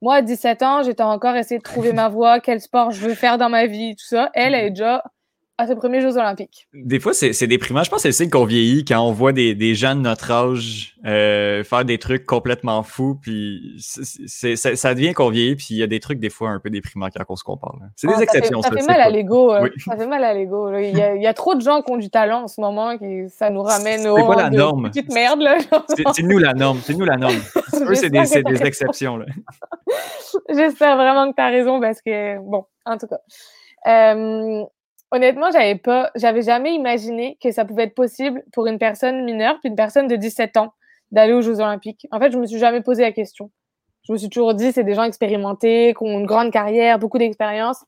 [0.02, 3.14] Moi, à 17 ans, j'étais encore essayé de trouver ma voie, quel sport je veux
[3.14, 4.30] faire dans ma vie, tout ça.
[4.34, 5.04] Elle, elle est déjà
[5.58, 6.68] à ses premiers Jeux Olympiques.
[6.74, 7.84] Des fois, c'est déprimant.
[7.84, 10.02] Je pense que c'est le signe qu'on vieillit quand on voit des, des gens de
[10.02, 13.18] notre âge euh, faire des trucs complètement fous.
[13.20, 15.56] Puis c'est ça devient qu'on vieillit.
[15.56, 17.76] Puis il y a des trucs, des fois, un peu déprimants quand on se compare.
[17.96, 18.62] C'est des exceptions.
[18.62, 19.52] Ça fait, mal à l'ego.
[19.84, 20.70] Ça fait mal à l'ego.
[20.78, 22.96] Il, il, y a trop de gens qui ont du talent en ce moment.
[22.98, 24.16] Qui, ça nous ramène au.
[24.16, 24.90] C'est quoi la norme?
[24.90, 25.42] Petite merde.
[25.42, 25.58] là.
[26.14, 26.80] C'est nous la norme.
[26.84, 27.36] C'est nous la norme.
[27.82, 29.20] Eux, c'est des, des exceptions.
[30.50, 33.20] J'espère vraiment que tu as raison parce que, bon, en tout cas.
[33.88, 34.64] Euh,
[35.12, 39.58] honnêtement, j'avais pas, j'avais jamais imaginé que ça pouvait être possible pour une personne mineure
[39.60, 40.74] puis une personne de 17 ans
[41.12, 42.08] d'aller aux Jeux Olympiques.
[42.12, 43.52] En fait, je me suis jamais posé la question.
[44.04, 47.18] Je me suis toujours dit, c'est des gens expérimentés, qui ont une grande carrière, beaucoup
[47.18, 47.84] d'expérience.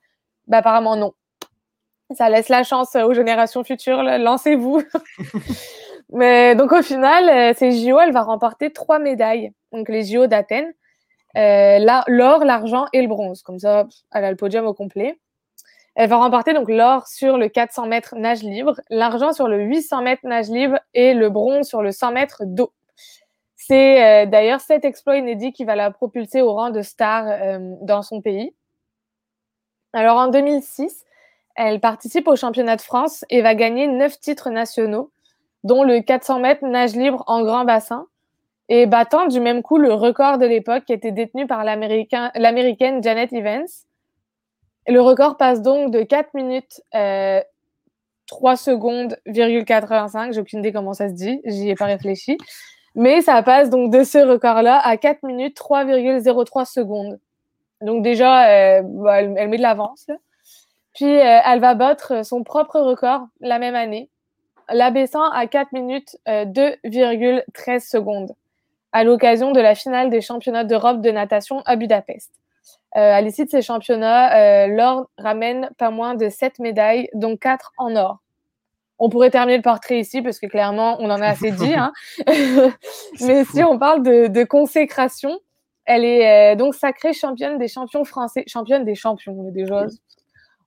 [0.47, 1.13] Bah, apparemment, non.
[2.15, 4.03] Ça laisse la chance aux générations futures.
[4.03, 4.81] Lancez-vous.
[6.11, 9.51] Mais donc, au final, euh, ces JO, elle va remporter trois médailles.
[9.71, 10.73] Donc, les JO d'Athènes.
[11.37, 11.77] Euh,
[12.07, 13.43] l'or, l'argent et le bronze.
[13.43, 15.19] Comme ça, elle a le podium au complet.
[15.95, 20.01] Elle va remporter donc l'or sur le 400 mètres nage libre, l'argent sur le 800
[20.01, 22.71] mètres nage libre et le bronze sur le 100 mètres d'eau.
[23.55, 27.75] C'est euh, d'ailleurs cet exploit inédit qui va la propulser au rang de star euh,
[27.81, 28.53] dans son pays.
[29.93, 31.05] Alors en 2006,
[31.55, 35.11] elle participe au championnat de France et va gagner neuf titres nationaux,
[35.63, 38.07] dont le 400 mètres nage libre en grand bassin,
[38.69, 43.33] et battant du même coup le record de l'époque qui était détenu par l'américaine Janet
[43.33, 43.67] Evans
[44.89, 47.41] le record passe donc de 4 minutes euh,
[48.27, 50.33] 3 secondes, 85.
[50.33, 52.37] J'ai aucune idée comment ça se dit, j'y ai pas réfléchi.
[52.95, 57.19] Mais ça passe donc de ce record-là à 4 minutes 3,03 secondes.
[57.81, 60.07] Donc déjà, euh, bah, elle, met de l'avance.
[60.95, 64.09] Puis euh, elle va battre son propre record la même année,
[64.69, 68.33] l'abaissant à 4 minutes 2,13 euh, secondes
[68.91, 72.31] à l'occasion de la finale des championnats d'Europe de natation à Budapest.
[72.97, 77.37] Euh, à l'issue de ces championnats, euh, l'or ramène pas moins de 7 médailles, dont
[77.37, 78.19] 4 en or.
[78.97, 81.73] On pourrait terminer le portrait ici parce que clairement, on en a assez dit.
[81.73, 81.93] Hein.
[83.21, 85.39] Mais si on parle de, consécration,
[85.85, 89.85] elle est euh, donc sacrée championne des champions français, championne des champions, on est déjà,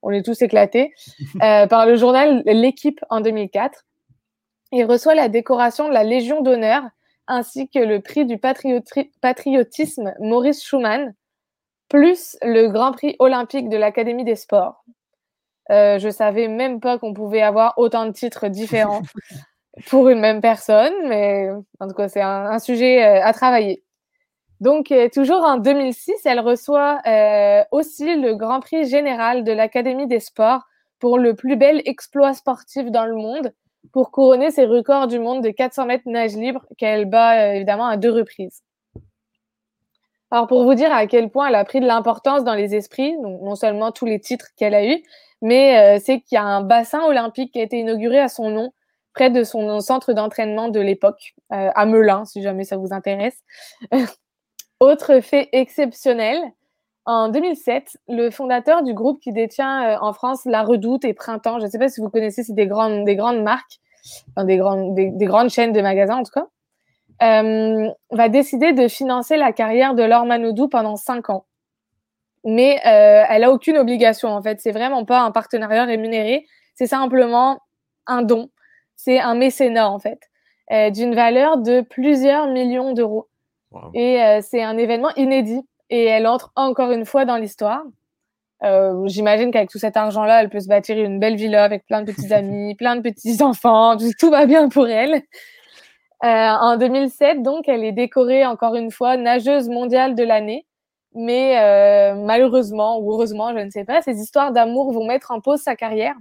[0.02, 0.94] on est tous éclatés,
[1.40, 3.84] par le journal L'équipe en 2004.
[4.70, 6.82] Il reçoit la décoration de la Légion d'honneur
[7.26, 11.14] ainsi que le prix du patriotisme Maurice Schumann
[11.92, 14.82] plus le Grand Prix olympique de l'Académie des sports.
[15.70, 19.02] Euh, je savais même pas qu'on pouvait avoir autant de titres différents
[19.88, 21.50] pour une même personne, mais
[21.80, 23.84] en tout cas, c'est un, sujet euh, à travailler.
[24.60, 30.06] Donc, euh, toujours en 2006, elle reçoit euh, aussi le Grand Prix général de l'Académie
[30.06, 30.62] des sports
[30.98, 33.52] pour le plus bel exploit sportif dans le monde,
[33.92, 37.98] pour couronner ses records du monde de 400 mètres nage libre qu'elle bat évidemment à
[37.98, 38.62] deux reprises.
[40.32, 43.14] Alors, pour vous dire à quel point elle a pris de l'importance dans les esprits,
[43.20, 45.02] donc non seulement tous les titres qu'elle a eus,
[45.42, 48.48] mais euh, c'est qu'il y a un bassin olympique qui a été inauguré à son
[48.48, 48.72] nom,
[49.12, 53.36] près de son centre d'entraînement de l'époque, euh, à Melun, si jamais ça vous intéresse.
[54.80, 56.38] Autre fait exceptionnel,
[57.04, 61.60] en 2007, le fondateur du groupe qui détient euh, en France La Redoute et Printemps,
[61.60, 63.80] je ne sais pas si vous connaissez, c'est des grandes, des grandes marques,
[64.38, 66.46] des, grandes, des grandes chaînes de magasins en tout cas.
[67.22, 71.46] Euh, va décider de financer la carrière de Laure Manodou pendant cinq ans.
[72.44, 74.60] Mais euh, elle a aucune obligation en fait.
[74.60, 76.46] C'est vraiment pas un partenariat rémunéré.
[76.74, 77.60] C'est simplement
[78.06, 78.50] un don.
[78.96, 80.18] C'est un mécénat en fait,
[80.72, 83.28] euh, d'une valeur de plusieurs millions d'euros.
[83.94, 85.62] Et c'est un événement inédit.
[85.88, 87.82] Et elle entre encore une fois dans l'histoire.
[89.06, 92.12] J'imagine qu'avec tout cet argent-là, elle peut se bâtir une belle villa avec plein de
[92.12, 93.96] petits amis, plein de petits enfants.
[94.18, 95.22] Tout va bien pour elle.
[96.24, 100.66] Euh, en 2007, donc, elle est décorée encore une fois nageuse mondiale de l'année.
[101.14, 105.40] Mais euh, malheureusement ou heureusement, je ne sais pas, ces histoires d'amour vont mettre en
[105.40, 106.14] pause sa carrière,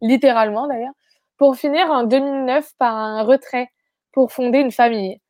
[0.00, 0.92] littéralement d'ailleurs,
[1.38, 3.68] pour finir en 2009 par un retrait
[4.12, 5.20] pour fonder une famille.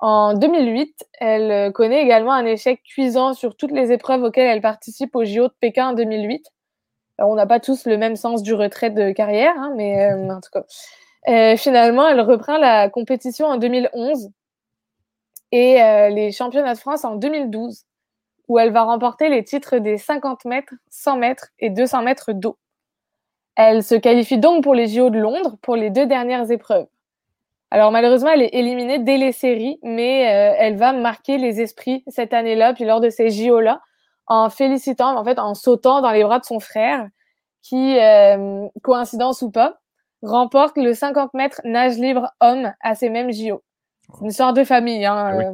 [0.00, 5.16] En 2008, elle connaît également un échec cuisant sur toutes les épreuves auxquelles elle participe
[5.16, 6.46] au JO de Pékin en 2008.
[7.20, 10.40] on n'a pas tous le même sens du retrait de carrière, hein, mais euh, en
[10.40, 10.64] tout cas.
[11.28, 14.30] Euh, finalement, elle reprend la compétition en 2011
[15.52, 17.84] et euh, les championnats de France en 2012,
[18.48, 22.58] où elle va remporter les titres des 50 mètres, 100 mètres et 200 mètres d'eau.
[23.56, 26.86] Elle se qualifie donc pour les JO de Londres pour les deux dernières épreuves.
[27.70, 32.04] Alors malheureusement, elle est éliminée dès les séries, mais euh, elle va marquer les esprits
[32.08, 33.80] cette année-là, puis lors de ces JO-là,
[34.26, 37.08] en félicitant, en fait, en sautant dans les bras de son frère,
[37.62, 39.80] qui, euh, coïncidence ou pas,
[40.24, 43.62] remporte le 50 mètres nage libre homme à ces mêmes JO.
[44.20, 45.04] Une sorte de famille.
[45.04, 45.52] Hein, ah euh.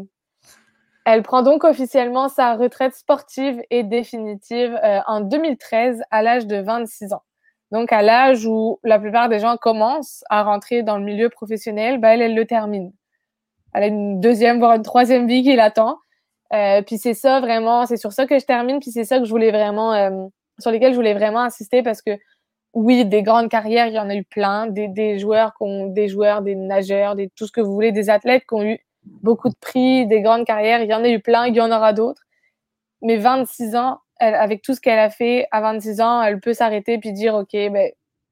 [1.05, 7.13] Elle prend donc officiellement sa retraite sportive et définitive en 2013 à l'âge de 26
[7.15, 7.23] ans.
[7.71, 11.99] Donc, à l'âge où la plupart des gens commencent à rentrer dans le milieu professionnel,
[11.99, 12.93] bah, elle, elle le termine.
[13.75, 15.99] Elle a une deuxième, voire une troisième vie qui l'attend.
[16.53, 19.25] Euh, puis c'est ça vraiment, c'est sur ça que je termine, puis c'est ça que
[19.25, 20.27] je voulais vraiment, euh,
[20.59, 22.11] sur lesquels je voulais vraiment insister parce que
[22.75, 26.43] oui, des grandes carrières, il y en a eu plein, des, des joueurs des joueurs,
[26.43, 29.57] des nageurs, des, tout ce que vous voulez, des athlètes qui ont eu beaucoup de
[29.61, 32.23] prix, des grandes carrières, il y en a eu plein, il y en aura d'autres.
[33.03, 36.99] Mais 26 ans, avec tout ce qu'elle a fait à 26 ans, elle peut s'arrêter
[36.99, 37.91] puis dire OK, ben,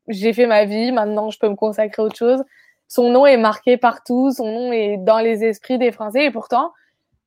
[0.08, 2.42] j'ai fait ma vie, maintenant je peux me consacrer à autre chose.
[2.88, 6.72] Son nom est marqué partout, son nom est dans les esprits des Français et pourtant,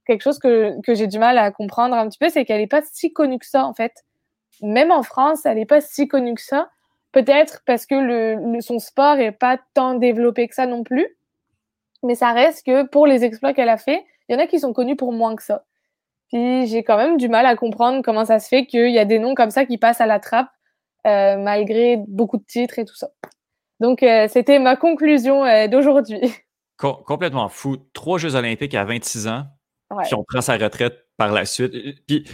[0.06, 2.68] quelque chose que, que j'ai du mal à comprendre un petit peu, c'est qu'elle n'est
[2.68, 3.94] pas si connue que ça en fait.
[4.62, 6.70] Même en France, elle n'est pas si connue que ça.
[7.12, 11.08] Peut-être parce que le, son sport n'est pas tant développé que ça non plus.
[12.04, 14.60] Mais ça reste que pour les exploits qu'elle a fait, il y en a qui
[14.60, 15.66] sont connus pour moins que ça.
[16.30, 19.06] Puis j'ai quand même du mal à comprendre comment ça se fait qu'il y a
[19.06, 20.50] des noms comme ça qui passent à la trappe,
[21.06, 23.10] euh, malgré beaucoup de titres et tout ça.
[23.82, 26.20] Donc, euh, c'était ma conclusion euh, d'aujourd'hui.
[26.78, 27.78] complètement fou.
[27.94, 29.46] Trois Jeux olympiques à 26 ans,
[30.04, 31.74] puis on prend sa retraite par la suite.
[32.08, 32.28] Puis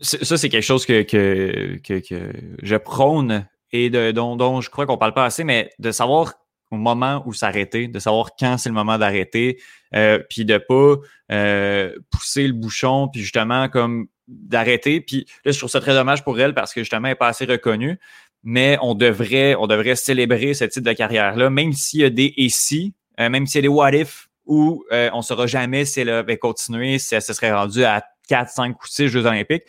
[0.00, 4.86] ça, c'est quelque chose que, que, que, je prône et de, dont, dont je crois
[4.86, 6.34] qu'on parle pas assez, mais de savoir
[6.70, 9.58] au moment où s'arrêter, de savoir quand c'est le moment d'arrêter,
[9.94, 10.96] euh, puis de pas
[11.32, 15.00] euh, pousser le bouchon, puis justement comme d'arrêter.
[15.00, 17.28] Puis là, je trouve ça très dommage pour elle parce que justement, elle n'est pas
[17.28, 17.98] assez reconnue.
[18.44, 22.34] Mais on devrait, on devrait célébrer ce type de carrière-là, même s'il y a des
[22.36, 25.84] et si, euh, même s'il y a des what if, où on ne saura jamais
[25.84, 29.26] si elle va continuer, si elle se serait rendue à 4, 5 ou 6 Jeux
[29.26, 29.64] olympiques.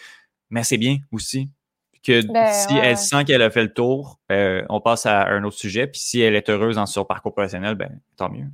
[0.49, 1.49] Mais c'est bien aussi
[2.03, 5.43] que ben, si elle sent qu'elle a fait le tour, euh, on passe à un
[5.43, 5.87] autre sujet.
[5.87, 8.47] Puis si elle est heureuse dans son parcours professionnel, ben tant mieux.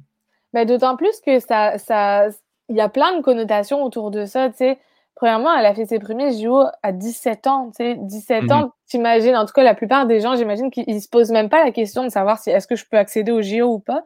[0.54, 2.28] Ben, D'autant plus que ça, ça,
[2.70, 4.52] il y a plein de connotations autour de ça.
[4.54, 4.80] sais.
[5.16, 7.72] Premièrement, elle a fait ses premiers JO à 17 ans.
[7.76, 7.96] sais.
[7.96, 8.72] 17 ans, mhm.
[8.88, 11.72] t'imagines, en tout cas, la plupart des gens, j'imagine qu'ils se posent même pas la
[11.72, 14.04] question de savoir si est-ce que je peux accéder aux JO ou pas.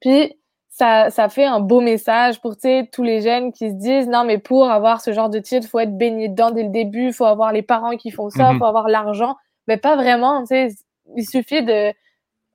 [0.00, 0.36] Puis
[0.72, 4.38] ça, ça fait un beau message pour tous les jeunes qui se disent non mais
[4.38, 7.52] pour avoir ce genre de titre faut être baigné dedans dès le début faut avoir
[7.52, 8.58] les parents qui font ça il mhm.
[8.58, 9.36] faut avoir l'argent.
[9.68, 10.68] Mais pas vraiment tu sais
[11.14, 11.92] il suffit de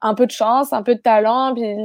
[0.01, 1.75] un peu de chance un peu de talent puis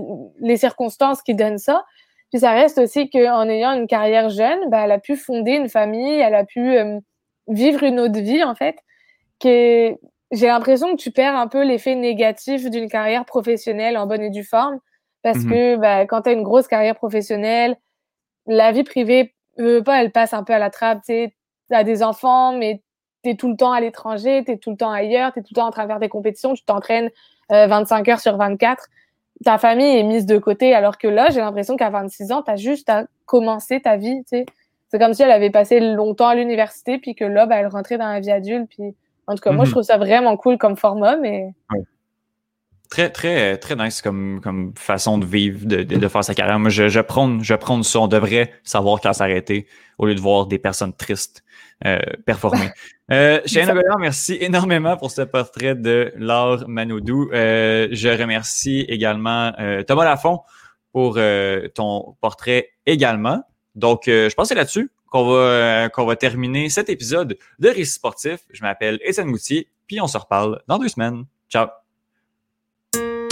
[0.41, 1.85] les circonstances qui donnent ça.
[2.31, 5.69] Puis ça reste aussi qu'en ayant une carrière jeune bah, elle a pu fonder une
[5.69, 6.99] famille elle a pu euh,
[7.49, 8.77] vivre une autre vie en fait
[9.39, 9.95] que
[10.31, 14.31] j'ai l'impression que tu perds un peu l'effet négatif d'une carrière professionnelle en bonne et
[14.31, 14.79] due forme
[15.23, 17.77] parce mmh que bah, quand tu as une grosse carrière professionnelle,
[18.47, 21.03] la vie privée, veut pas, elle passe un peu à la trappe.
[21.07, 21.33] Tu
[21.71, 22.83] as des enfants, mais
[23.23, 25.43] tu es tout le temps à l'étranger, tu es tout le temps ailleurs, tu es
[25.43, 27.11] tout le temps en train de faire des compétitions, tu t'entraînes
[27.51, 28.87] 25 euh, heures sur 24.
[29.45, 32.51] Ta famille est mise de côté, alors que là, j'ai l'impression qu'à 26 ans, tu
[32.51, 34.23] as juste à commencer ta vie.
[34.27, 34.47] C'est
[34.99, 38.09] comme si elle avait passé longtemps à l'université, puis que là, bah, elle rentrait dans
[38.09, 38.69] la vie adulte.
[38.69, 38.95] Puis...
[39.27, 41.55] En tout cas, moi, je mmh trouve ça vraiment cool comme format, mais
[42.93, 46.59] très, très, très nice comme, comme façon de vivre, de, de, faire sa carrière.
[46.59, 48.01] Moi, je, je, prône, je prône ça.
[48.01, 49.67] On devrait savoir quand s'arrêter
[49.97, 51.43] au lieu de voir des personnes tristes
[51.87, 52.69] euh, performer.
[53.11, 57.29] Euh, Shane merci énormément pour ce portrait de Laure Manoudou.
[57.35, 60.41] Euh, je remercie également euh, Thomas Lafont
[60.93, 63.43] pour euh, ton portrait également.
[63.75, 67.95] Donc, je pense que c'est là-dessus qu'on va, qu'on va terminer cet épisode de Récit
[67.95, 68.41] sportif.
[68.51, 71.25] Je m'appelle Étienne Moutier, puis on se reparle dans deux semaines.
[71.51, 71.82] Ciao!
[72.93, 73.32] thank